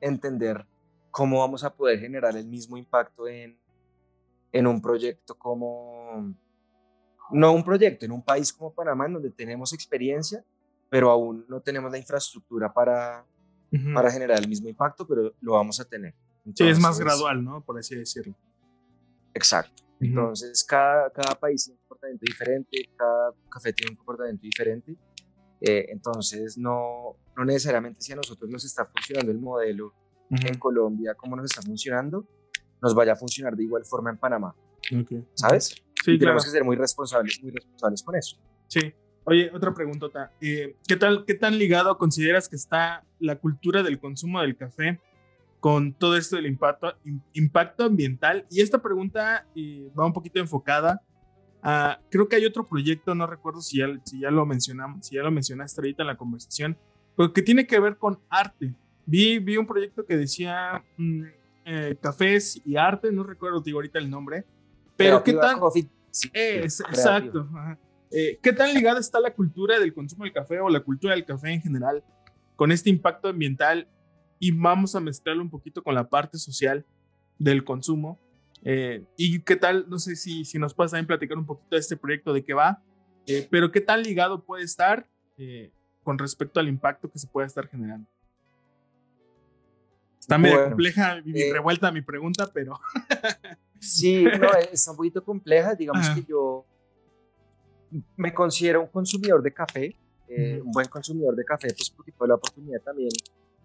[0.00, 0.66] entender
[1.12, 3.56] cómo vamos a poder generar el mismo impacto en,
[4.50, 6.34] en un proyecto como,
[7.30, 10.44] no un proyecto, en un país como Panamá, en donde tenemos experiencia,
[10.90, 13.24] pero aún no tenemos la infraestructura para,
[13.94, 16.16] para generar el mismo impacto, pero lo vamos a tener.
[16.52, 17.60] sí, es más gradual, ¿no?
[17.60, 18.34] Por así decirlo.
[19.32, 19.83] Exacto.
[20.00, 24.96] Entonces, cada, cada país tiene un comportamiento diferente, cada café tiene un comportamiento diferente.
[25.60, 29.94] Eh, entonces, no, no necesariamente si a nosotros nos está funcionando el modelo
[30.30, 32.28] en Colombia como nos está funcionando,
[32.82, 34.54] nos vaya a funcionar de igual forma en Panamá.
[35.34, 35.82] ¿Sabes?
[36.04, 38.36] Sí, y tenemos que ser muy responsables, muy responsables con eso.
[38.68, 38.92] Sí.
[39.24, 40.32] Oye, otra preguntota.
[40.40, 45.00] Eh, ¿qué, tal, ¿Qué tan ligado consideras que está la cultura del consumo del café
[45.64, 46.94] con todo esto del impacto,
[47.32, 48.44] impacto ambiental?
[48.50, 51.00] Y esta pregunta eh, va un poquito enfocada
[51.62, 55.16] a, creo que hay otro proyecto, no recuerdo si ya, si ya lo mencionamos, si
[55.16, 56.76] ya lo mencionaste ahorita en la conversación,
[57.16, 58.74] pero que tiene que ver con arte.
[59.06, 61.22] Vi, vi un proyecto que decía mm,
[61.64, 64.44] eh, cafés y arte, no recuerdo digo ahorita el nombre,
[64.98, 65.58] pero ¿qué tal?
[66.34, 67.48] exacto.
[68.10, 71.24] Eh, ¿Qué tan ligada está la cultura del consumo del café o la cultura del
[71.24, 72.04] café en general
[72.54, 73.88] con este impacto ambiental?
[74.38, 76.84] Y vamos a mezclarlo un poquito con la parte social
[77.38, 78.20] del consumo.
[78.62, 79.86] Eh, ¿Y qué tal?
[79.88, 82.54] No sé si, si nos puedes también platicar un poquito de este proyecto, de qué
[82.54, 82.82] va,
[83.26, 85.06] eh, pero qué tan ligado puede estar
[86.02, 88.08] con respecto al impacto que se puede estar generando.
[90.24, 92.80] Está medio compleja y revuelta mi pregunta, pero.
[93.78, 95.74] sí, no, es un poquito compleja.
[95.74, 96.64] Digamos que yo
[98.16, 99.94] me considero un consumidor de café,
[100.28, 103.10] eh, un buen consumidor de café, pues porque tuve la oportunidad también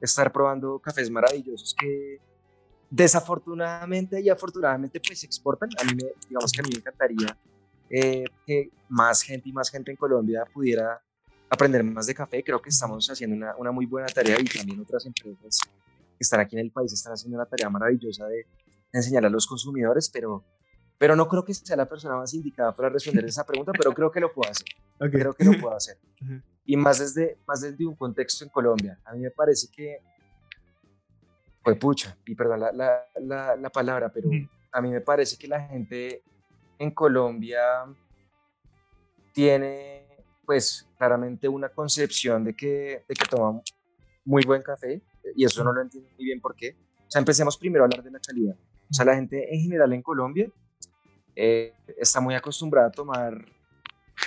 [0.02, 2.20] estar probando cafés maravillosos que
[2.90, 5.70] desafortunadamente y afortunadamente pues se exportan.
[5.80, 7.38] A mí me, digamos que a mí me encantaría
[7.90, 11.02] eh, que más gente y más gente en Colombia pudiera
[11.50, 12.44] aprender más de café.
[12.44, 16.40] Creo que estamos haciendo una, una muy buena tarea y también otras empresas que están
[16.40, 18.46] aquí en el país están haciendo una tarea maravillosa de
[18.92, 20.44] enseñar a los consumidores, pero
[21.00, 24.12] pero no creo que sea la persona más indicada para responder esa pregunta, pero creo
[24.12, 24.68] que lo puedo hacer.
[25.10, 25.98] Creo que lo puedo hacer.
[26.70, 29.00] Y más desde, más desde un contexto en Colombia.
[29.04, 30.04] A mí me parece que
[31.64, 32.72] fue pucha, y perdón la,
[33.16, 34.30] la, la, palabra, pero
[34.72, 36.22] a mí me parece que la gente
[36.78, 37.60] en Colombia
[39.34, 40.06] tiene
[40.46, 43.60] pues claramente una concepción de que, de que toma
[44.24, 45.02] muy buen café
[45.36, 46.78] y eso no lo entiendo muy bien por qué.
[47.08, 48.56] O sea, empecemos primero a hablar de la calidad.
[48.88, 50.48] O sea, la gente en general en Colombia
[51.36, 53.44] eh, está muy acostumbrada a tomar,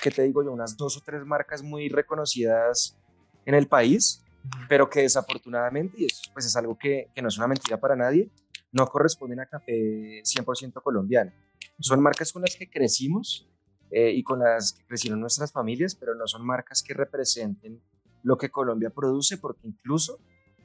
[0.03, 0.53] ¿qué te digo yo?
[0.53, 2.97] Unas dos o tres marcas muy reconocidas
[3.45, 4.23] en el país,
[4.69, 7.97] pero que desafortunadamente, y eso pues es algo que, que no es una mentira para
[7.97, 8.31] nadie,
[8.73, 11.33] no corresponden a café 100% colombiano.
[11.79, 13.49] Son marcas con las que crecimos
[13.91, 17.81] eh, y con las que crecieron nuestras familias, pero no son marcas que representen
[18.23, 20.19] lo que Colombia produce, porque incluso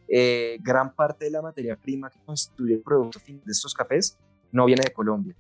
[0.08, 4.18] eh, gran parte de la materia prima que constituye el producto de estos cafés
[4.52, 5.36] no viene de Colombia.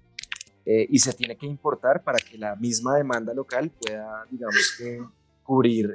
[0.69, 5.01] Eh, y se tiene que importar para que la misma demanda local pueda, digamos que,
[5.41, 5.89] cubrir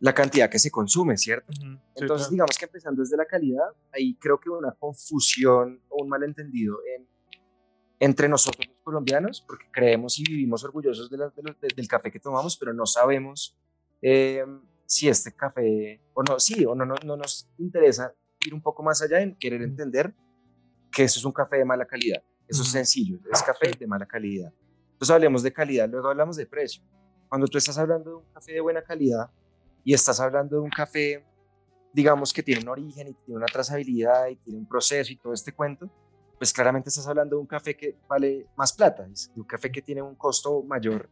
[0.00, 1.52] la cantidad que se consume, ¿cierto?
[1.94, 6.78] Entonces, digamos que empezando desde la calidad, ahí creo que una confusión o un malentendido
[6.96, 7.06] en
[7.98, 11.18] entre nosotros los colombianos, porque creemos y vivimos orgullosos de
[11.74, 13.56] del café que tomamos, pero no sabemos
[14.02, 14.44] eh,
[14.84, 18.82] si este café, o no, sí, o no, no, no, nos interesa ir un poco
[18.82, 20.14] más allá en querer entender
[20.92, 22.22] que eso es un café de mala calidad.
[22.48, 24.52] Eso es sencillo, es café de mala calidad.
[24.92, 26.82] Entonces hablemos de calidad, luego hablamos de precio.
[27.28, 29.30] Cuando tú estás hablando de un café de buena calidad
[29.84, 31.24] y estás hablando de un café,
[31.92, 35.32] digamos que tiene un origen y tiene una trazabilidad y tiene un proceso y todo
[35.32, 35.90] este cuento,
[36.38, 39.82] pues claramente estás hablando de un café que vale más plata, es un café que
[39.82, 41.08] tiene un costo mayor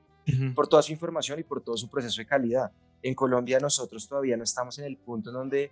[0.55, 2.73] por toda su información y por todo su proceso de calidad.
[3.03, 5.71] En Colombia nosotros todavía no estamos en el punto en donde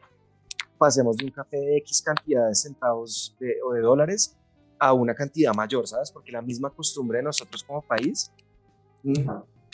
[0.77, 4.37] pasemos de un café de X cantidad de centavos o de dólares
[4.83, 6.11] a una cantidad mayor, ¿sabes?
[6.11, 8.33] Porque la misma costumbre de nosotros como país,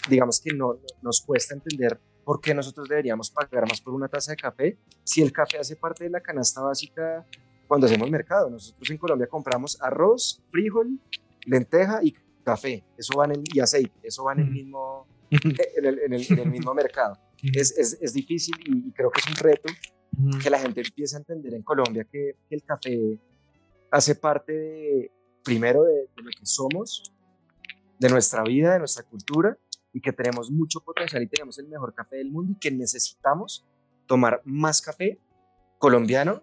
[0.06, 4.32] digamos que no, nos cuesta entender por qué nosotros deberíamos pagar más por una taza
[4.32, 7.24] de café si el café hace parte de la canasta básica
[7.66, 8.50] cuando hacemos mercado.
[8.50, 11.00] Nosotros en Colombia compramos arroz, frijol,
[11.46, 12.84] lenteja y café.
[12.98, 13.98] Eso van en, y aceite.
[14.02, 17.18] Eso va en el mismo, en el, en el, mismo mercado.
[17.54, 19.72] Es, es, es, difícil y creo que es un reto
[20.42, 23.18] que la gente empiece a entender en Colombia que, el café
[23.90, 25.12] hace parte de,
[25.44, 27.14] primero de, de, lo que somos,
[27.98, 29.56] de nuestra vida, de nuestra cultura
[29.92, 33.66] y que tenemos mucho potencial y tenemos el mejor café del mundo y que necesitamos
[34.06, 35.18] tomar más café
[35.78, 36.42] colombiano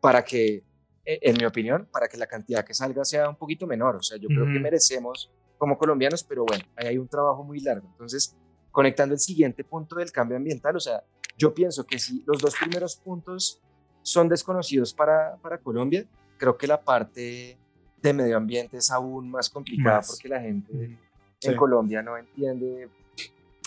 [0.00, 0.64] para que,
[1.04, 3.96] e, en mi opinión, para que la cantidad que salga sea un poquito menor.
[3.96, 7.60] O sea, yo creo que merecemos como colombianos, pero bueno, ahí hay un trabajo muy
[7.60, 7.88] largo.
[7.90, 8.36] Entonces,
[8.70, 11.02] conectando el siguiente punto del cambio ambiental, o sea,
[11.36, 13.62] yo pienso que si los dos primeros puntos
[14.08, 16.06] son desconocidos para, para Colombia,
[16.38, 17.58] creo que la parte
[18.00, 20.98] de medio ambiente es aún más complicada porque la gente
[21.42, 22.88] en Colombia no entiende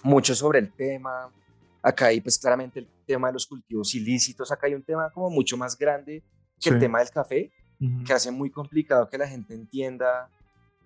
[0.04, 1.30] mucho sobre el tema.
[1.84, 5.30] Acá hay pues claramente el tema de los cultivos ilícitos, acá hay un tema como
[5.30, 6.24] mucho más grande
[6.60, 7.52] que el tema del café,
[8.06, 10.30] que hace muy complicado que la gente entienda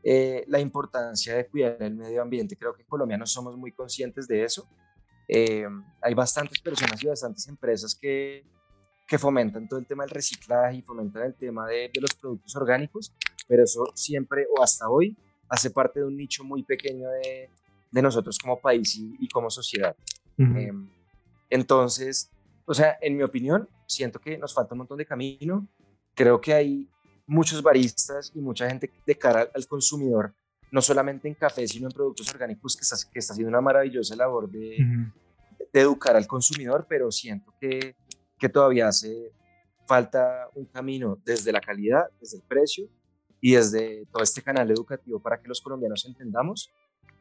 [0.04, 2.58] eh, la importancia de cuidar el medio ambiente.
[2.58, 4.68] Creo que en Colombia no somos muy conscientes de eso.
[5.28, 5.66] Eh,
[6.02, 8.46] hay bastantes personas y bastantes empresas que,
[9.08, 12.56] que fomentan todo el tema del reciclaje y fomentan el tema de, de, los productos
[12.56, 13.14] orgánicos,
[13.48, 15.16] pero eso siempre o hasta hoy
[15.48, 17.50] hace parte de un nicho muy pequeño de,
[17.92, 19.96] de nosotros como país y, y como sociedad.
[20.38, 20.90] Em,
[21.50, 22.30] entonces,
[22.66, 25.68] o sea, en mi opinión, siento que nos falta un montón de camino.
[26.14, 26.90] Creo que hay
[27.28, 30.34] muchos baristas y mucha gente de cara al consumidor,
[30.72, 34.16] no solamente en café, sino en productos orgánicos, que está, que está haciendo una maravillosa
[34.16, 34.78] labor de,
[35.72, 37.96] de educar al consumidor, pero siento que,
[38.38, 39.32] que todavía hace
[39.86, 42.88] falta un camino desde la calidad, desde el precio
[43.40, 46.72] y desde todo este canal educativo para que los colombianos entendamos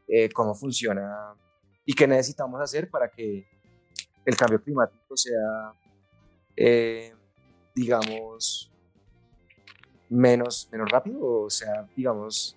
[0.09, 1.35] eh, cómo funciona
[1.85, 3.47] y qué necesitamos hacer para que
[4.25, 5.73] el cambio climático sea,
[6.57, 7.13] eh,
[7.75, 8.73] digamos,
[10.09, 12.57] menos, menos rápido o sea, digamos,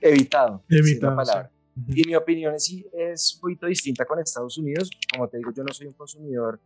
[0.00, 0.62] evitado.
[0.68, 1.16] Evitado.
[1.16, 1.50] Palabra.
[1.88, 4.90] Y mi opinión es, es un poquito distinta con Estados Unidos.
[5.12, 6.60] Como te digo, yo no soy un consumidor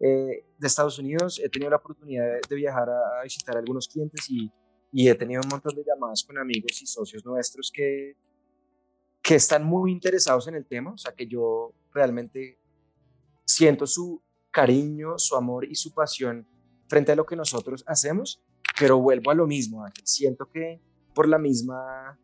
[0.00, 1.40] eh, de Estados Unidos.
[1.44, 4.50] He tenido la oportunidad de, viajar a, visitar a algunos clientes y,
[4.90, 8.16] y, he tenido un montón de llamadas con amigos y socios nuestros que,
[9.22, 10.92] que están muy interesados en el tema.
[10.92, 12.58] O sea, que yo realmente
[13.44, 16.46] siento su cariño, su amor y su pasión
[16.88, 18.42] frente a lo que nosotros hacemos,
[18.78, 20.80] pero vuelvo a lo mismo, Siento que
[21.14, 22.18] por la misma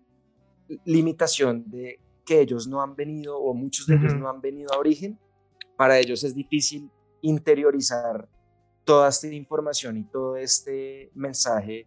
[0.84, 4.78] limitación de que ellos no han venido o muchos de ellos no han venido a
[4.78, 5.18] origen,
[5.76, 6.90] para ellos es difícil
[7.22, 8.28] interiorizar
[8.84, 11.86] toda esta información y todo este mensaje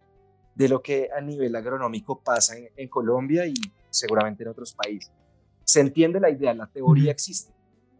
[0.54, 3.54] de lo que a nivel agronómico pasa en, Colombia y
[3.88, 5.10] seguramente en otros países.
[5.64, 7.52] Se entiende la idea, la teoría existe,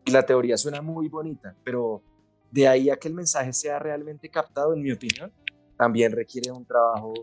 [0.04, 2.02] y la teoría suena muy bonita, pero
[2.50, 5.32] de ahí a que el mensaje sea realmente captado, en mi opinión,
[5.78, 7.14] también requiere un trabajo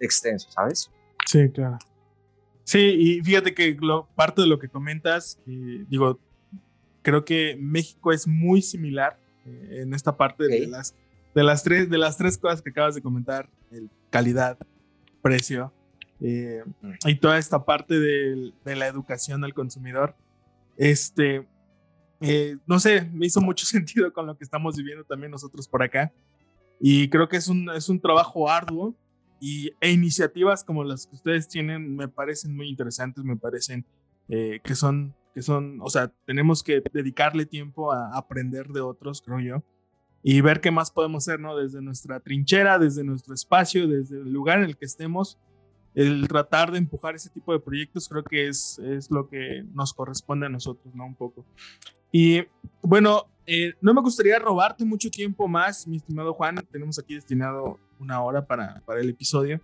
[0.00, 0.90] extenso, ¿sabes?
[1.26, 1.78] Sí, claro.
[2.64, 6.18] Sí, y fíjate que lo, parte de lo que comentas, eh, digo,
[7.02, 10.94] creo que México es muy similar eh, en esta parte de las
[11.34, 14.58] de las tres, de las tres cosas que acabas de comentar, el calidad,
[15.22, 15.72] precio
[16.20, 16.62] eh,
[17.06, 20.14] y toda esta parte de, la educación al consumidor,
[20.76, 21.46] este,
[22.20, 25.82] eh, no sé, me hizo mucho sentido con lo que estamos viviendo también nosotros por
[25.82, 26.12] acá.
[26.78, 28.94] Y creo que es un, es un trabajo arduo
[29.38, 33.84] y, e iniciativas como las que ustedes tienen me parecen muy interesantes, me parecen
[34.28, 39.22] eh, que son, que son, o sea, tenemos que dedicarle tiempo a aprender de otros,
[39.22, 39.64] creo yo,
[40.22, 41.56] y ver qué más podemos hacer, ¿no?
[41.56, 45.38] Desde nuestra trinchera, desde nuestro espacio, desde el lugar en el que estemos,
[45.94, 49.92] el tratar de empujar ese tipo de proyectos creo que es, es lo que nos
[49.92, 51.04] corresponde a nosotros, ¿no?
[51.04, 51.44] Un poco.
[52.12, 52.42] Y
[52.82, 56.56] bueno, eh, no me gustaría robarte mucho tiempo más, mi estimado Juan.
[56.70, 59.60] Tenemos aquí destinado una hora para, para el episodio.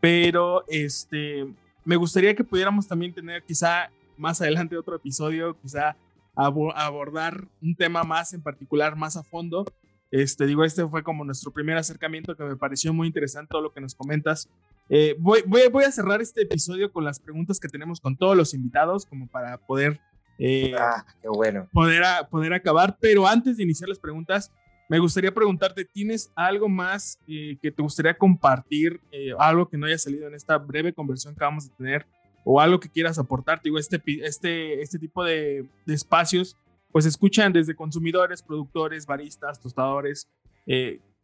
[0.00, 1.46] Pero este,
[1.84, 5.96] me gustaría que pudiéramos también tener quizá más adelante otro episodio, quizá
[6.34, 9.64] abordar un tema más en particular, más a fondo.
[10.10, 13.72] Este, digo, este fue como nuestro primer acercamiento que me pareció muy interesante todo lo
[13.72, 14.48] que nos comentas.
[14.88, 18.36] Eh, voy, voy, voy, a cerrar este episodio con las preguntas que tenemos con todos
[18.36, 20.00] los invitados, como para poder,
[20.38, 21.68] eh, ah, qué bueno.
[21.72, 22.96] poder, poder acabar.
[23.00, 24.50] Pero antes de iniciar las preguntas,
[24.88, 29.02] me gustaría preguntarte, ¿tienes algo más eh, que te gustaría compartir,
[29.38, 32.06] algo que no haya salido en esta breve conversación que vamos a tener,
[32.50, 33.60] o algo que quieras aportar?
[33.62, 36.56] Digo, este, este, este tipo de, de espacios,
[36.90, 40.26] pues escuchan desde consumidores, productores, baristas, tostadores,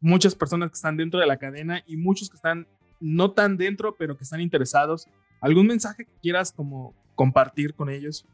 [0.00, 2.66] muchas personas que están dentro de la cadena y muchos que están
[3.00, 5.08] no tan dentro, pero que están interesados.
[5.40, 8.26] ¿Algún mensaje que quieras como compartir con ellos?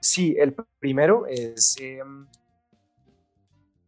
[0.00, 2.28] Sí, el primero es, em,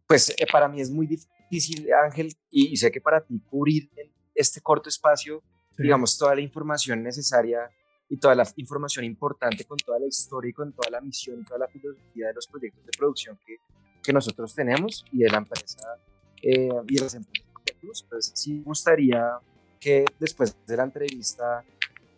[0.05, 3.89] pues eh, para mí es muy difícil, Ángel, y, sé que para ti cubrir
[4.35, 5.41] este corto espacio,
[5.77, 7.69] digamos, toda la información necesaria
[8.13, 11.45] y toda la información importante con toda la historia y con toda la misión y
[11.45, 13.55] toda la filosofía de los proyectos de producción que,
[14.03, 15.97] que nosotros tenemos y de la empresa
[16.39, 18.05] eh, y de las empresas.
[18.07, 19.39] Pues sí gustaría
[19.79, 21.65] que después de la entrevista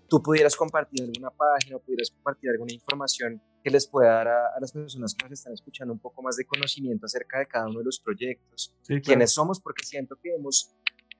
[0.10, 4.60] tú pudieras compartir alguna página o pudieras compartir alguna información que les pueda dar a,
[4.60, 7.80] las personas que nos están escuchando un poco más de conocimiento acerca de cada uno
[7.80, 10.76] de los proyectos, quiénes somos, porque siento que hemos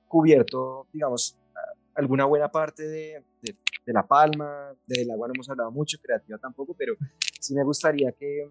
[0.06, 1.34] cubierto, digamos,
[1.96, 6.74] alguna buena parte de, de, La Palma, del agua no hemos hablado mucho, creativa tampoco,
[6.74, 6.94] pero
[7.40, 8.50] sí me gustaría que,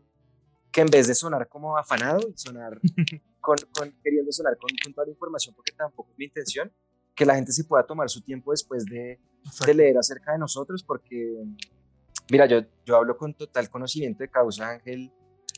[0.71, 2.79] que en vez de sonar como afanado y sonar
[3.41, 3.57] con,
[4.03, 6.71] queriendo sonar con, con toda la información, porque tampoco es mi intención,
[7.13, 9.19] que la gente se pueda tomar su tiempo después de,
[9.65, 11.43] de leer acerca de nosotros, porque,
[12.29, 15.11] mira, yo, yo hablo con total conocimiento de causa, Ángel,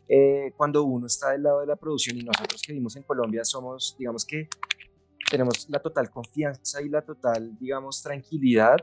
[0.10, 3.44] eh, cuando uno está del lado de la producción y nosotros que vivimos en Colombia
[3.44, 4.48] somos, digamos que
[5.30, 8.78] tenemos la total confianza y la total, digamos, tranquilidad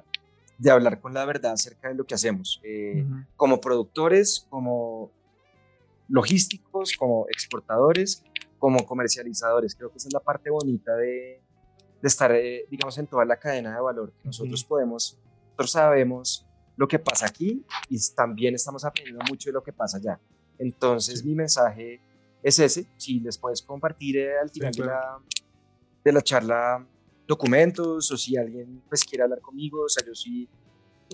[0.58, 3.04] de hablar con la verdad acerca de lo que hacemos, eh,
[3.36, 5.10] como productores, como
[6.08, 8.22] logísticos, como exportadores,
[8.58, 9.74] como comercializadores.
[9.74, 11.40] Creo que esa es la parte bonita de,
[12.00, 14.12] de estar, eh, digamos, en toda la cadena de valor.
[14.22, 19.62] Nosotros podemos, nosotros sabemos lo que pasa aquí y también estamos aprendiendo mucho de lo
[19.62, 20.20] que pasa allá.
[20.58, 22.00] Entonces, mi mensaje
[22.42, 22.86] es ese.
[22.96, 25.18] Si les puedes compartir eh, al final de, la,
[26.04, 26.86] de, la, charla
[27.26, 30.48] documentos o si alguien pues quiere hablar conmigo, o sea, yo sí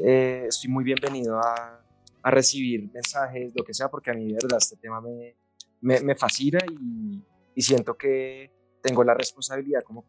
[0.02, 1.80] eh, estoy muy bienvenido a,
[2.22, 5.36] a, recibir mensajes, lo que sea, porque a mí de verdad este tema me,
[5.80, 7.22] me, me fascina y,
[7.54, 8.50] y siento que
[8.82, 10.04] tengo la responsabilidad como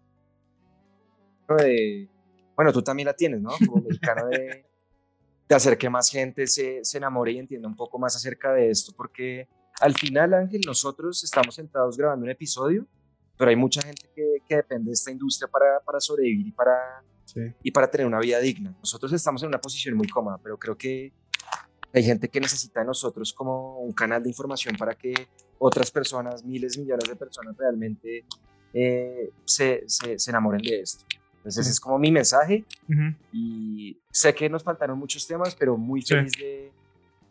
[1.57, 2.09] de,
[2.55, 3.51] bueno, tú también la tienes, ¿no?
[3.67, 4.65] Como mexicano de,
[5.47, 8.69] de hacer que más gente se, se enamore y entienda un poco más acerca de
[8.69, 9.49] esto, porque
[9.81, 12.87] al final, Ángel, nosotros estamos sentados grabando un episodio,
[13.41, 17.03] pero hay mucha gente que, que depende de esta industria para, para sobrevivir y para,
[17.63, 18.71] y para tener una vida digna.
[18.77, 21.11] Nosotros estamos en una posición muy cómoda, pero creo que
[21.91, 25.11] hay gente que necesita de nosotros como un canal de información para que
[25.57, 28.25] otras personas, miles, millones de personas realmente
[28.75, 31.03] eh, se, se, se enamoren de esto.
[31.37, 32.63] Entonces ese es como mi mensaje
[33.33, 36.71] y sé que nos faltaron muchos temas, pero muy feliz de,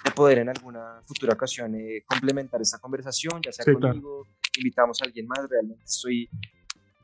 [0.04, 4.26] de, poder en alguna futura ocasión eh, complementar esta conversación, ya sea contigo,
[4.56, 6.28] invitamos a alguien más, realmente estoy,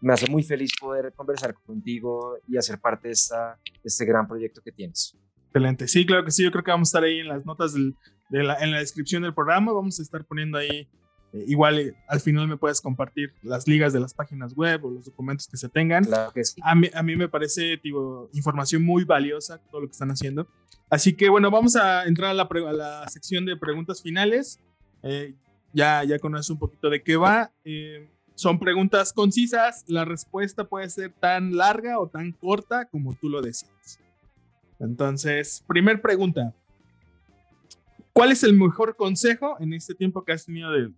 [0.00, 4.26] me hace muy feliz poder conversar contigo y hacer parte de, esta, de este gran
[4.26, 5.16] proyecto que tienes.
[5.48, 7.72] Excelente, sí, claro que sí, yo creo que vamos a estar ahí en las notas
[7.72, 7.94] del,
[8.28, 10.88] de la, en la descripción del programa, vamos a estar poniendo ahí
[11.32, 14.90] eh, igual eh, al final me puedes compartir las ligas de las páginas web o
[14.90, 16.06] los documentos que se tengan.
[16.62, 20.46] a, mí, a mí me parece digo, información muy valiosa todo lo que están haciendo.
[20.88, 24.60] Así que bueno, vamos a entrar a la, a la sección de preguntas finales.
[25.02, 25.34] Eh,
[25.76, 27.52] ya, ya conoces un poquito de qué va.
[28.34, 29.84] son preguntas concisas.
[29.86, 34.00] La respuesta puede ser tan larga o tan corta como tú lo decides.
[34.80, 36.54] Entonces, primer pregunta.
[38.14, 40.90] ¿Cuál es el mejor consejo en este tiempo que has tenido de,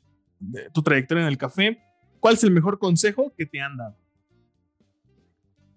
[0.73, 1.83] tu trayectoria en el café
[2.21, 3.97] ¿Cuál es el mejor consejo que te han dado?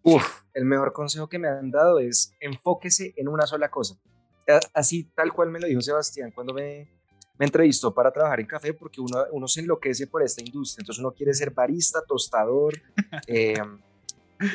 [0.04, 3.96] Uf, el mejor consejo que me han dado es enfóquese en una sola cosa.
[4.74, 6.88] Así tal cual me lo dijo Sebastián cuando me,
[7.42, 10.84] me entrevistó para trabajar en café, porque uno, uno se enloquece por esta industria.
[10.84, 12.80] Entonces uno quiere ser barista, tostador,
[13.28, 13.56] eh,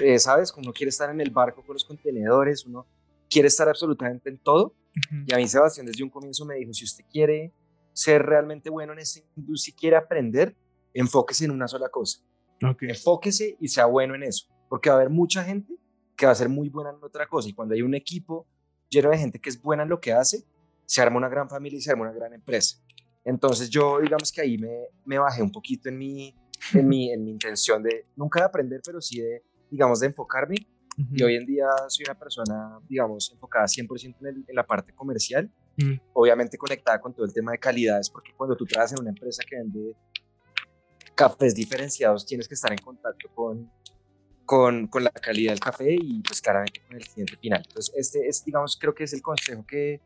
[0.05, 0.55] eh, ¿sabes?
[0.57, 2.87] Uno quiere estar en el barco con los contenedores, uno
[3.29, 4.73] quiere estar absolutamente en todo.
[5.27, 7.53] Y a mí Sebastián desde un comienzo me dijo, si usted quiere
[7.93, 10.55] ser realmente bueno en esta industria y quiere aprender,
[10.95, 12.21] enfóquese en una sola cosa.
[12.83, 15.75] Enfóquese y sea bueno en eso, porque va a haber mucha gente
[16.17, 18.47] que va a ser muy buena en otra cosa y cuando hay un equipo
[18.89, 20.45] lleno de gente que es buena en lo que hace,
[20.87, 22.79] se arma una gran familia y se arma una gran empresa.
[23.25, 26.35] Entonces yo digamos que ahí me, me bajé un poquito en mi,
[26.73, 30.57] en, mi, en mi intención de, nunca de aprender, pero sí de, digamos, de enfocarme.
[31.13, 35.53] Y hoy en día soy una persona, digamos, enfocada 100% en, en, la parte comercial,
[36.15, 39.43] obviamente conectada con todo el tema de calidades, porque cuando tú trabajas en una empresa
[39.47, 39.95] que vende
[41.15, 43.71] cafés diferenciados, tienes que estar en contacto con,
[44.47, 47.63] con, con, la calidad del café y pues claramente con el cliente final.
[47.67, 50.01] Entonces, este es, digamos, creo que es el consejo que,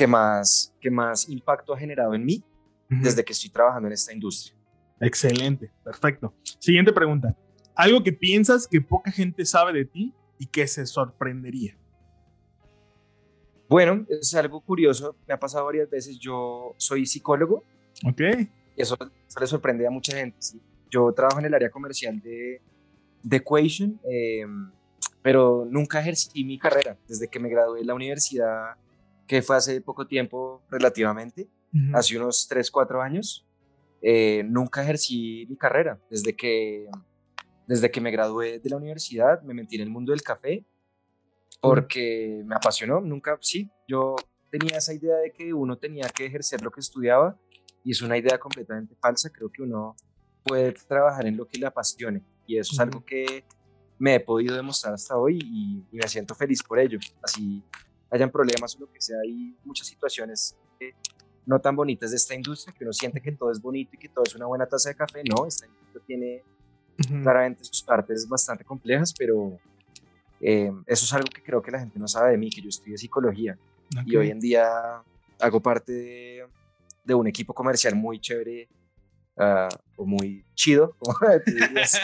[0.00, 2.42] que, más, que más impacto ha generado en mí
[2.88, 4.56] desde que estoy trabajando en esta industria.
[4.98, 6.32] Excelente, perfecto.
[6.58, 7.36] Siguiente pregunta.
[7.74, 11.76] Algo que piensas que poca gente sabe de ti y que se sorprendería.
[13.68, 17.62] Bueno, es algo curioso, me ha pasado varias veces, yo soy psicólogo.
[18.02, 18.22] Ok.
[18.74, 18.96] Y eso,
[19.38, 20.38] le sorprende a mucha gente.
[20.40, 20.62] ¿sí?
[20.90, 22.62] Yo trabajo en el área comercial de,
[23.22, 24.46] de Equation, eh,
[25.20, 26.96] pero nunca ejercí mi carrera.
[27.06, 28.76] Desde que me gradué de la universidad,
[29.30, 31.48] que fue hace poco tiempo relativamente,
[31.94, 33.46] hace unos 3, 4 años,
[34.02, 36.00] eh, nunca ejercí mi carrera.
[36.10, 36.88] Desde que,
[37.64, 40.64] desde que me gradué de la universidad, me metí en el mundo del café
[41.60, 43.00] porque me apasionó.
[43.00, 44.16] Nunca, sí, yo
[44.50, 47.38] tenía esa idea de que uno tenía que ejercer lo que estudiaba
[47.84, 49.30] y es una idea completamente falsa.
[49.30, 49.94] Creo que uno
[50.42, 53.44] puede trabajar en lo que le apasione y eso es algo que
[53.96, 56.98] me he podido demostrar hasta hoy y, me siento feliz por ello.
[57.22, 57.62] Así
[58.10, 60.56] hayan problemas o lo que sea, hay muchas situaciones
[61.46, 64.08] no tan bonitas de esta industria, que uno siente que todo es bonito y que
[64.08, 65.22] todo es una buena taza de café.
[65.24, 66.42] No, esta industria tiene
[67.22, 69.58] claramente sus partes bastante complejas, pero
[70.40, 72.68] eh, eso es algo que creo que la gente no sabe de mí, que yo
[72.68, 73.58] estudié psicología
[74.06, 75.02] y hoy en día
[75.40, 76.46] hago parte de,
[77.04, 78.68] de un equipo comercial muy chévere
[79.36, 82.00] uh, o muy chido, como dirías,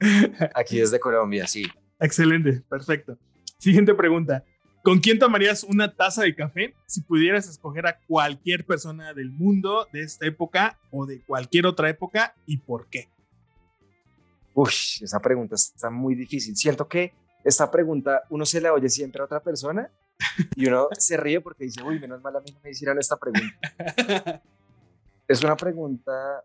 [0.54, 1.66] aquí desde Colombia, sí.
[1.98, 3.18] Excelente, perfecto.
[3.58, 4.44] Siguiente pregunta.
[4.86, 9.88] ¿Con quién tomarías una taza de café si pudieras escoger a cualquier persona del mundo
[9.92, 13.08] de esta época o de cualquier otra época y por qué?
[14.54, 14.70] Uy,
[15.00, 16.56] esa pregunta está muy difícil.
[16.56, 17.12] Siento que
[17.42, 19.90] esta pregunta uno se la oye siempre a otra persona
[20.54, 23.16] y uno se ríe porque dice, uy, menos mal a mí no me hicieron esta
[23.16, 23.58] pregunta.
[25.26, 26.44] es una pregunta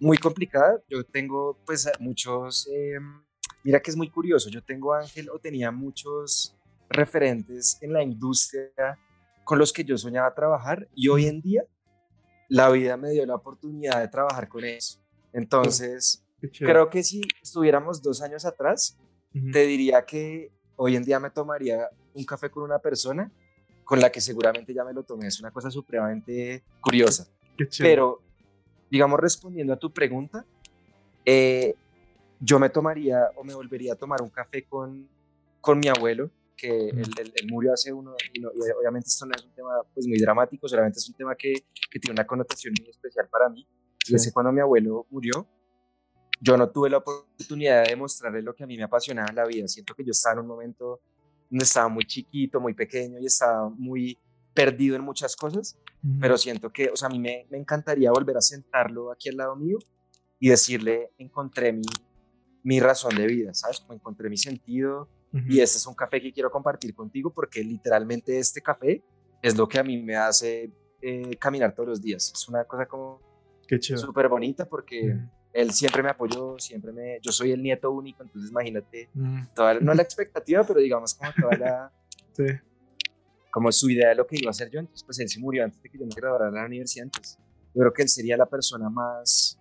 [0.00, 0.82] muy complicada.
[0.90, 3.22] Yo tengo pues muchos, em,
[3.62, 6.57] mira que es muy curioso, yo tengo Ángel o tenía muchos
[6.88, 8.98] referentes en la industria
[9.44, 11.64] con los que yo soñaba trabajar y hoy en día
[12.48, 15.00] la vida me dio la oportunidad de trabajar con ellos.
[15.32, 16.24] Entonces,
[16.58, 18.96] Creo que si estuviéramos dos años atrás,
[19.52, 23.30] te diría que hoy en día me tomaría un café con una persona
[23.84, 25.26] con la que seguramente ya me lo tomé.
[25.26, 27.26] Es una cosa supremamente curiosa.
[27.78, 28.22] Pero,
[28.90, 30.44] digamos, respondiendo a tu pregunta,
[31.24, 31.74] eh,
[32.38, 35.08] yo me tomaría o me volvería a tomar un café con,
[35.60, 39.70] con mi abuelo, que él, murió hace uno, y, obviamente esto no es un tema
[39.94, 41.52] pues, muy dramático, solamente es un tema que,
[41.90, 43.66] que tiene una connotación muy especial para mí.
[44.08, 45.46] Y ese cuando mi abuelo murió,
[46.40, 49.46] yo no tuve la oportunidad de demostrarle lo que a mí me apasionaba en la
[49.46, 49.68] vida.
[49.68, 51.00] Siento que yo estaba en un momento
[51.48, 54.18] donde estaba muy chiquito, muy pequeño y estaba muy
[54.54, 55.78] perdido en muchas cosas,
[56.20, 59.36] pero siento que, o sea, a mí me, me, encantaría volver a sentarlo aquí al
[59.36, 59.78] lado mío
[60.40, 61.86] y decirle, encontré mi,
[62.64, 63.80] mi razón de vida, ¿sabes?
[63.80, 68.38] Como encontré mi sentido y este es un café que quiero compartir contigo porque literalmente
[68.38, 69.02] este café
[69.42, 70.72] es lo que a mí me hace
[71.02, 72.32] eh, caminar todos los días.
[72.34, 73.20] Es una cosa como
[73.80, 75.16] súper bonita porque
[75.52, 77.18] él siempre me apoyó, siempre me...
[77.20, 79.42] Yo soy el nieto único, entonces imagínate, mm.
[79.82, 81.92] no la expectativa, pero digamos como toda la...
[82.32, 82.44] sí.
[83.50, 85.64] Como su idea de lo que iba a hacer yo, entonces pues él se murió
[85.64, 87.38] antes de que yo me graduara de la universidad, entonces
[87.74, 89.57] yo creo que él sería la persona más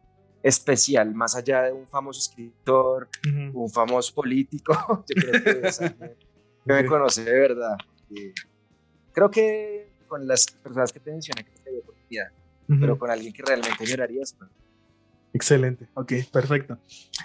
[0.48, 3.10] especial, más allá de un famoso escritor,
[3.54, 4.74] un famoso político,
[5.08, 6.16] yo creo que,
[6.66, 7.78] me conoce de verdad.
[9.12, 12.32] creo que con las personas que te mencioné, que te oportunidad,
[12.68, 14.50] pero con alguien que realmente llorarías, pues,
[15.34, 15.88] Excelente.
[15.93, 16.80] Ok, perfecto.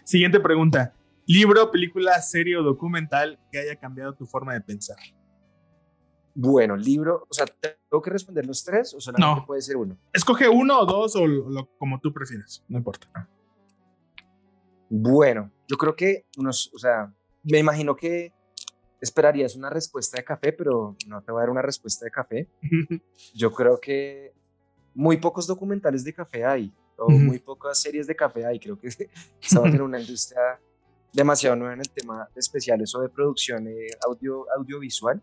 [0.04, 0.92] Siguiente pregunta.
[1.26, 4.96] ¿Libro, película, serie o documental que haya cambiado tu forma de pensar?
[6.34, 9.46] Bueno, libro, o sea, ¿tengo que responder los tres o solamente No.
[9.46, 9.96] puede ser uno?
[10.12, 13.28] Escoge uno o dos o lo- como tú prefieras, no importa.
[14.88, 17.12] Bueno, yo creo que unos, o sea,
[17.42, 18.32] me imagino que
[19.00, 22.48] esperarías una respuesta de café, pero no te voy a dar una respuesta de café.
[23.34, 24.32] Yo creo que
[24.94, 28.60] muy pocos documentales de café hay, o muy pocas series de café hay.
[28.60, 28.88] Creo que
[29.40, 30.60] estamos en una industria
[31.12, 35.20] demasiado nueva en el tema de especiales o de producción eh, audio, audiovisual.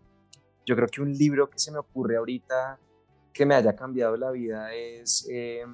[0.70, 2.78] Yo creo que un libro que se me ocurre ahorita
[3.34, 5.66] que me haya cambiado la vida es eh,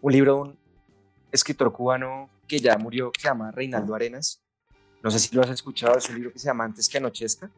[0.00, 0.58] un libro de un
[1.32, 4.40] escritor cubano que ya murió, que se llama Reinaldo Arenas.
[5.02, 7.50] No sé si lo has escuchado, es un libro que se llama Antes que anochezca.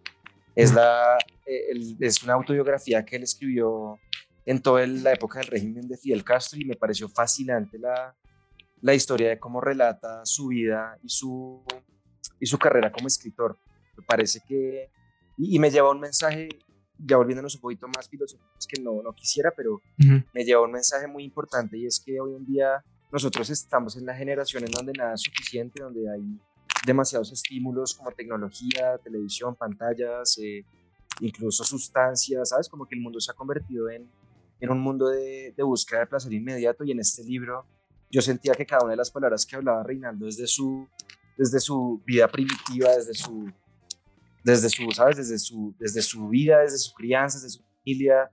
[0.55, 3.99] Es, la, eh, el- es una autobiografía que él escribió
[4.47, 8.17] en toda la época del régimen de Fidel Castro y me pareció fascinante la,
[8.81, 11.63] la historia de cómo relata su vida y su,
[12.41, 13.59] y su carrera como escritor.
[13.95, 14.89] Me parece que...
[15.37, 16.49] Y, y me lleva un mensaje,
[16.99, 20.23] ya volviéndonos un poquito más filosóficos que no, no quisiera, pero Ujú.
[20.33, 22.83] me lleva un mensaje muy importante y es que hoy en día
[23.13, 26.23] nosotros estamos en la generación en donde nada es suficiente, donde hay
[26.85, 30.65] demasiados estímulos como tecnología, televisión, pantallas, eh,
[31.21, 32.69] incluso sustancias, ¿sabes?
[32.69, 34.09] Como que el mundo se ha convertido en,
[34.61, 37.65] en un mundo de, de búsqueda de placer inmediato y en este libro
[38.11, 40.87] yo sentía que cada una de las palabras que hablaba Reinaldo desde su,
[41.37, 43.51] desde su vida primitiva, desde su,
[44.47, 45.17] desde su, ¿sabes?
[45.17, 48.31] Desde su, desde su vida, desde su crianza, desde su familia,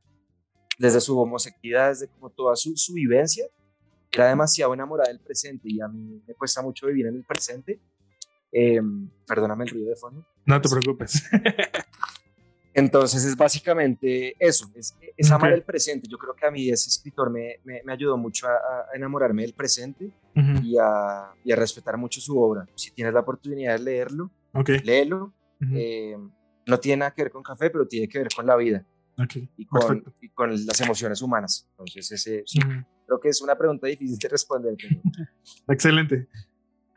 [0.78, 3.46] desde su homosexualidad, desde como toda su, su vivencia,
[4.12, 7.80] era demasiado enamorada del presente y a mí me cuesta mucho vivir en el presente.
[8.52, 8.80] Eh,
[9.26, 10.24] perdóname el ruido de fondo.
[10.46, 11.24] No te preocupes.
[12.76, 15.58] Entonces es básicamente eso, es, es amar Ok.
[15.58, 16.08] el presente.
[16.10, 19.44] Yo creo que a mí ese escritor me, me, me ayudó mucho a, a enamorarme
[19.44, 20.06] del presente
[20.36, 20.64] Ujú.
[20.64, 22.66] y a, y a respetar mucho su obra.
[22.76, 24.70] Si tienes la oportunidad de leerlo, Ok.
[24.84, 25.34] léelo.
[25.74, 26.18] Eh,
[26.66, 28.86] no tiene nada que ver con café, pero tiene que ver con la vida
[29.58, 30.14] y con, Perfecto.
[30.22, 31.68] y con las emociones humanas.
[31.72, 32.60] Entonces ese, sí,
[33.06, 34.76] creo que es una pregunta difícil de responder.
[34.78, 35.02] Pero,
[35.68, 36.28] Excelente.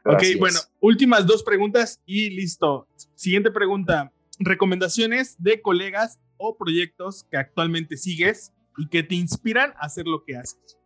[0.03, 2.89] pero ok, bueno, últimas dos preguntas y listo.
[3.14, 4.12] Siguiente pregunta.
[4.39, 10.25] Recomendaciones de colegas o proyectos que actualmente sigues y que te inspiran a hacer lo
[10.25, 10.79] que haces.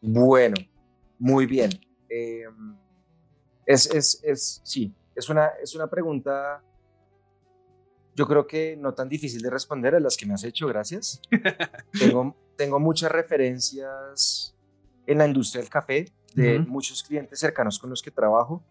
[0.00, 0.56] Bueno,
[1.18, 1.70] muy bien.
[2.08, 2.44] Eh,
[3.66, 6.62] es, es, es, sí, es una, es una pregunta,
[8.14, 11.20] yo creo que no tan difícil de responder a las que me has hecho, gracias.
[11.98, 14.54] tengo, tengo muchas referencias
[15.06, 16.04] en la industria del café,
[16.34, 18.62] de muchos clientes cercanos con los que trabajo.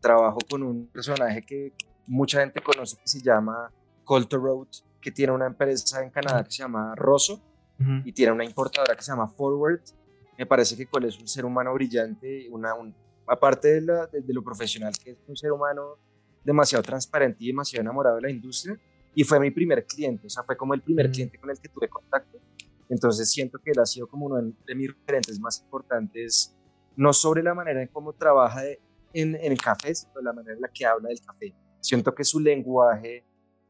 [0.00, 1.72] Trabajo con un personaje que
[2.06, 3.72] mucha gente conoce que se llama
[4.04, 4.68] Colter Road,
[5.00, 7.40] que tiene una empresa en Canadá que se llama Rosso
[8.06, 9.80] y tiene una importadora que se llama Forward.
[10.38, 12.94] Me parece que Cole es un ser humano brillante, una, un-
[13.26, 15.96] aparte de, la- de- de lo profesional, que es un ser humano
[16.44, 18.78] demasiado transparente y demasiado enamorado de la industria.
[19.14, 21.12] Y fue mi primer cliente, o sea, fue como el primer Mm.
[21.12, 22.38] cliente con el que tuve contacto.
[22.88, 26.54] Entonces siento que él ha sido como uno de mis referentes más importantes,
[26.96, 28.80] no sobre la manera en cómo trabaja de-
[29.12, 31.54] en, en el café, sino la manera en la que habla del café.
[31.80, 33.24] Siento que su lenguaje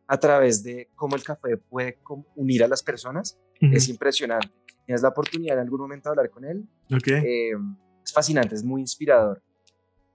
[0.09, 1.99] a través de cómo el café puede
[2.35, 4.49] unir a las personas es impresionante.
[4.85, 7.09] Tienes la oportunidad en algún momento de hablar con él, Ok.
[7.09, 7.53] eh,
[8.05, 9.43] es fascinante, es muy inspirador.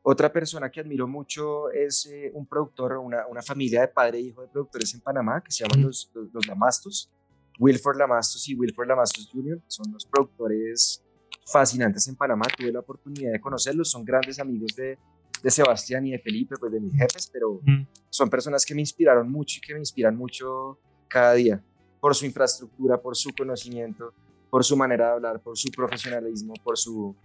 [0.03, 4.21] Otra persona que admiro mucho es eh, un productor, una, una familia de padre e
[4.21, 7.11] hijo de productores en Panamá que se llaman los, los, los Lamastos,
[7.59, 11.03] Wilford Lamastos y Wilford Lamastos Jr., son los productores
[11.45, 12.45] fascinantes en Panamá.
[12.57, 14.97] Tuve la oportunidad de conocerlos, son grandes amigos de,
[15.43, 17.61] de Sebastián y de Felipe, pues de mis jefes, pero
[18.09, 21.63] son personas que me inspiraron mucho y que me inspiran mucho cada día
[21.99, 24.13] por su infraestructura, por su conocimiento,
[24.49, 27.15] por su manera de hablar, por su profesionalismo, por su,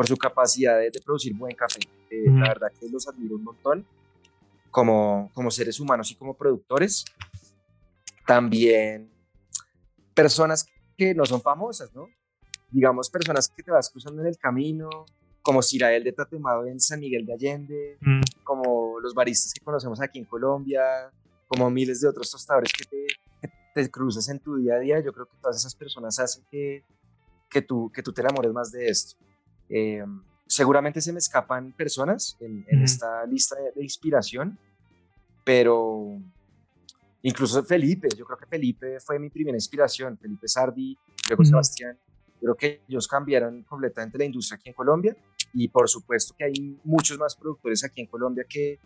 [0.00, 1.78] por su capacidad de, de producir buen café.
[2.08, 2.38] Eh, Ujú.
[2.38, 3.86] La verdad que los admiro un montón
[4.70, 7.04] como, como seres humanos y como productores.
[8.26, 9.10] También
[10.14, 10.64] personas
[10.96, 12.08] que no son famosas, ¿no?
[12.70, 14.88] Digamos, personas que te vas cruzando en el camino,
[15.42, 18.20] como Sirael de Tatemado en San Miguel de Allende, Ujú.
[18.42, 21.12] como los baristas que conocemos aquí en Colombia,
[21.46, 23.06] como miles de otros tostadores que te,
[23.42, 26.42] que te cruzas en tu día a día, yo creo que todas esas personas hacen
[26.50, 26.86] que,
[27.50, 29.20] que, tú, que tú te enamores más de esto.
[29.70, 30.04] Eh,
[30.46, 34.58] seguramente se me escapan personas en, esta lista de, de inspiración,
[35.44, 36.18] pero
[37.22, 40.98] incluso Felipe, yo creo que Felipe fue mi primera inspiración, Felipe Sardi,
[41.28, 41.50] luego Ujú.
[41.50, 41.98] Sebastián,
[42.40, 45.16] creo que ellos cambiaron completamente la industria aquí en Colombia
[45.52, 48.78] y por supuesto que hay muchos más productores aquí en Colombia que,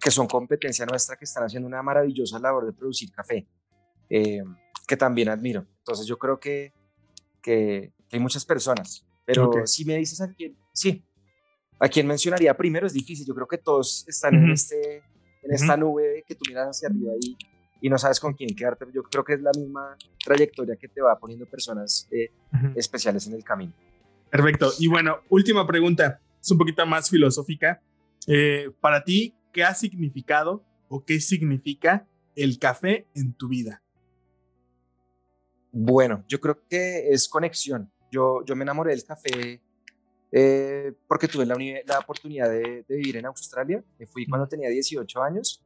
[0.00, 3.46] que son competencia nuestra, que están haciendo una maravillosa labor de producir café,
[4.10, 4.42] eh,
[4.86, 5.66] que también admiro.
[5.78, 6.72] Entonces yo creo que,
[7.40, 11.04] que, que hay muchas personas, pero si me dices a quién, sí,
[11.78, 15.02] a quién mencionaría primero es difícil, yo creo que todos están en, este,
[15.42, 17.36] en esta nube que tú miras hacia arriba y,
[17.80, 18.86] y no sabes con quién quedarte.
[18.94, 22.30] Yo creo que es la misma trayectoria que te va poniendo personas eh,
[22.74, 23.72] especiales en el camino.
[24.30, 24.72] Perfecto.
[24.78, 27.82] Y bueno, última pregunta, es un poquito más filosófica.
[28.26, 33.82] Eh, para ti, ¿qué ha significado o qué significa el café en tu vida?
[35.72, 37.92] Bueno, yo creo que es conexión.
[38.16, 39.60] Yo, yo me enamoré del café
[40.32, 41.54] eh, porque tuve la,
[41.86, 43.84] la oportunidad de, vivir en Australia.
[43.98, 45.62] Me fui cuando tenía 18 años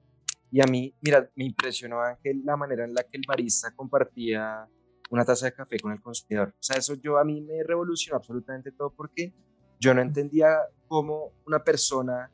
[0.51, 4.67] y a mí, mira, me impresionó Ángel la manera en la que el barista compartía
[5.11, 6.49] una taza de café con el consumidor.
[6.49, 9.33] O sea, eso yo a mí me revolucionó absolutamente todo porque
[9.79, 12.33] yo no entendía cómo una persona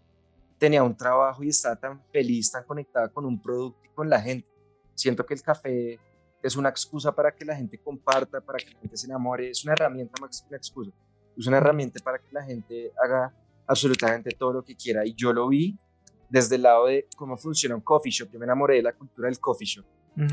[0.56, 4.22] tenía un trabajo y estaba tan feliz, tan conectada con un producto y con la
[4.22, 4.48] gente.
[4.94, 6.00] Siento que el café
[6.46, 9.64] es una excusa para que la gente comparta, para que la gente se enamore, es
[9.64, 10.92] una herramienta más que una excusa,
[11.36, 13.34] es una herramienta para que la gente haga
[13.66, 15.04] absolutamente todo lo que quiera.
[15.04, 15.76] Y yo lo vi
[16.28, 19.28] desde el lado de cómo funciona un coffee shop, yo me enamoré de la cultura
[19.28, 19.84] del coffee shop,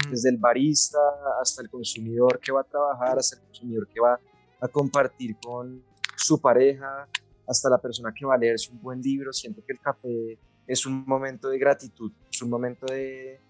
[0.09, 0.99] desde el barista
[1.41, 4.19] hasta el consumidor que va a trabajar, hasta el consumidor que va
[4.61, 5.83] a compartir con
[6.15, 7.07] su pareja,
[7.47, 9.33] hasta la persona que va a leerse un buen libro.
[9.33, 13.41] Siento que el café es un momento de gratitud, es un momento de,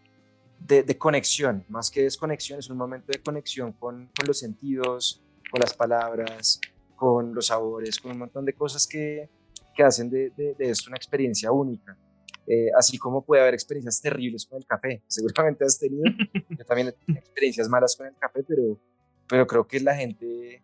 [0.66, 5.60] de, conexión, más que desconexión, es un momento de conexión con, con, los sentidos, con
[5.60, 6.60] las palabras,
[6.96, 9.30] con los sabores, con un montón de cosas que,
[9.76, 11.98] que hacen de, de, esto una experiencia única.
[12.46, 16.04] Eh, así como puede haber experiencias terribles con el café, seguramente has tenido,
[16.50, 18.80] yo también he tenido experiencias malas con el café, pero,
[19.28, 20.64] pero creo que la gente,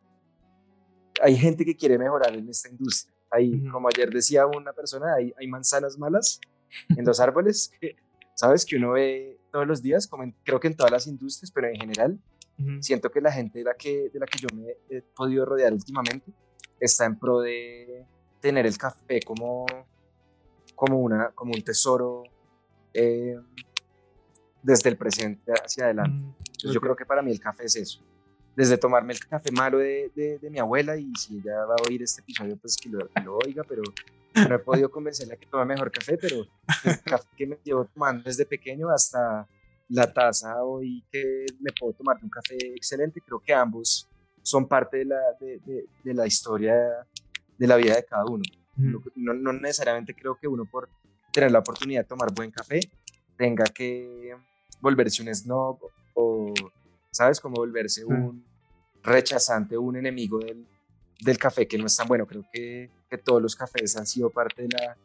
[1.22, 3.16] hay gente que quiere mejorar en esta industria.
[3.32, 6.40] Hay, como ayer decía una persona, hay, hay manzanas malas
[6.90, 7.96] en los árboles, que,
[8.40, 8.66] ¿sabes?
[8.66, 11.76] Que uno ve todos los días, como creo que en todas las industrias, pero en
[11.76, 12.18] general,
[12.80, 15.74] siento que la gente de la que, de la que yo me he podido rodear
[15.74, 16.32] últimamente
[16.80, 18.06] está en pro de
[18.40, 19.66] tener el café como,
[20.74, 22.24] como, una, como un tesoro
[22.94, 23.38] eh,
[24.64, 26.34] desde el presente hacia adelante.
[26.60, 28.02] Yo creo que para mí el café es eso.
[28.60, 32.04] Desde tomarme el café malo de, de, mi abuela y si ella va a oír
[32.04, 33.82] este episodio, pues que lo, que lo oiga, pero
[34.36, 36.46] no he podido convencerla que tome mejor café, pero
[36.84, 39.48] el café que me llevo tomando desde pequeño hasta
[39.88, 44.10] la taza hoy que me puedo tomar un café excelente, creo que ambos
[44.42, 46.76] son parte de la, de, de, la historia
[47.58, 48.44] de la vida de cada uno.
[48.76, 50.90] No, no, necesariamente creo que uno por
[51.32, 52.82] tener la oportunidad de tomar buen café
[53.38, 54.36] tenga que
[54.82, 55.80] volverse un snob
[56.14, 56.54] o,
[57.10, 57.40] ¿sabes?
[57.40, 58.49] Como volverse un
[59.04, 60.66] rechazante, un enemigo del,
[61.20, 62.26] del café que no es tan bueno.
[62.26, 64.98] Creo que, que todos los cafés han sido parte de la,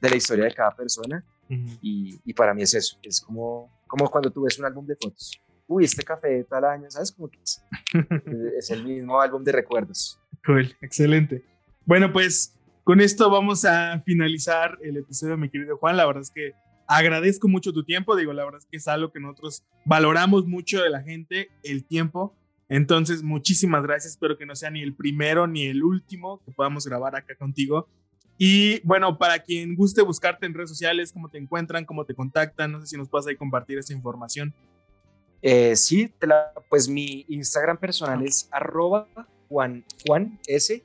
[0.00, 4.10] de la historia de cada persona y, y, para mí es eso, es como, como
[4.10, 5.40] cuando tú ves un álbum de fotos.
[5.68, 7.12] Uy, este café de tal año, ¿sabes?
[7.12, 7.62] Como que es,
[8.58, 10.20] es el mismo álbum de recuerdos.
[10.44, 11.44] Cool, excelente.
[11.84, 15.96] Bueno, pues con esto vamos a finalizar el episodio, mi querido Juan.
[15.96, 16.52] La verdad es que
[16.88, 18.16] agradezco mucho tu tiempo.
[18.16, 21.84] Digo, la verdad es que es algo que nosotros valoramos mucho de la gente, el
[21.84, 22.34] tiempo.
[22.68, 24.12] Entonces, muchísimas gracias.
[24.14, 27.88] Espero que no sea ni el primero ni el último que podamos grabar acá contigo.
[28.38, 32.72] Y bueno, para quien guste buscarte en redes sociales, cómo te encuentran, cómo te contactan,
[32.72, 34.54] no sé si nos puedes ahí compartir esa información.
[35.40, 36.12] Eh, sí,
[36.68, 39.08] pues mi Instagram personal es arroba
[39.48, 40.82] Juan, Juan S.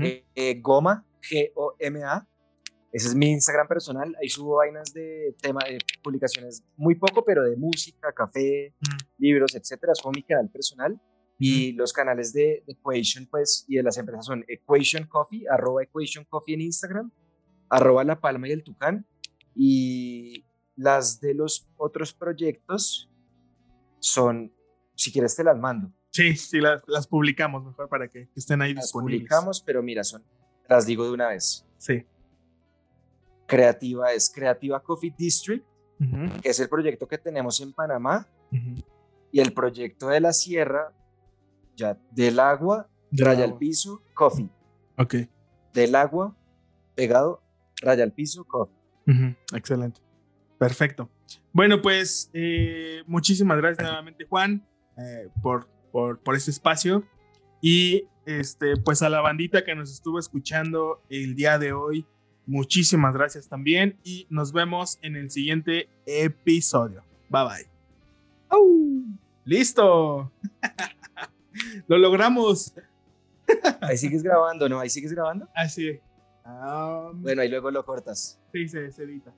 [0.00, 2.26] Eh, eh, Goma, G-O-M-A.
[2.92, 4.14] Ese es mi Instagram personal.
[4.22, 8.72] Ahí subo vainas de tema de publicaciones muy poco, pero de música, café,
[9.18, 9.94] libros, etcétera.
[9.94, 11.00] Subo mi canal personal.
[11.38, 16.24] Y los canales de, Equation, pues, y de las empresas son Equation Coffee, arroba Equation
[16.28, 17.10] Coffee en Instagram,
[17.68, 19.06] arroba La Palma y el Tucán.
[19.54, 20.44] Y
[20.76, 23.10] las de los otros proyectos
[23.98, 24.52] son,
[24.94, 25.92] si quieres te las mando.
[26.10, 29.22] Sí, sí, las, las publicamos mejor para que estén ahí las disponibles.
[29.22, 30.24] publicamos, pero mira, son,
[30.68, 31.66] las digo de una vez.
[31.78, 32.06] Sí.
[33.46, 35.66] Creativa es Creativa Coffee District,
[36.42, 38.28] que es el proyecto que tenemos en Panamá.
[39.32, 40.92] Y el proyecto de la Sierra
[41.76, 44.48] ya, del agua, raya al piso, coffee.
[44.98, 45.14] Ok.
[45.72, 46.36] Del agua,
[46.94, 47.42] pegado,
[47.80, 48.74] raya al piso, coffee.
[49.52, 50.00] Excelente.
[50.58, 51.10] Perfecto.
[51.52, 54.66] Bueno, pues eh, muchísimas gracias nuevamente, Juan,
[54.96, 57.04] eh, por, por, por este espacio.
[57.60, 62.06] Y este, pues a la bandita que nos estuvo escuchando el día de hoy,
[62.46, 63.98] muchísimas gracias también.
[64.04, 67.02] Y nos vemos en el siguiente episodio.
[67.28, 67.74] Bye bye.
[69.44, 70.32] ¡Listo!
[71.88, 72.74] Lo logramos.
[73.80, 74.80] Ahí sigues grabando, ¿no?
[74.80, 75.48] Ahí sigues grabando.
[75.54, 76.00] Así.
[77.14, 78.38] Bueno, ahí luego lo cortas.
[78.52, 79.32] Sí, se, se edita.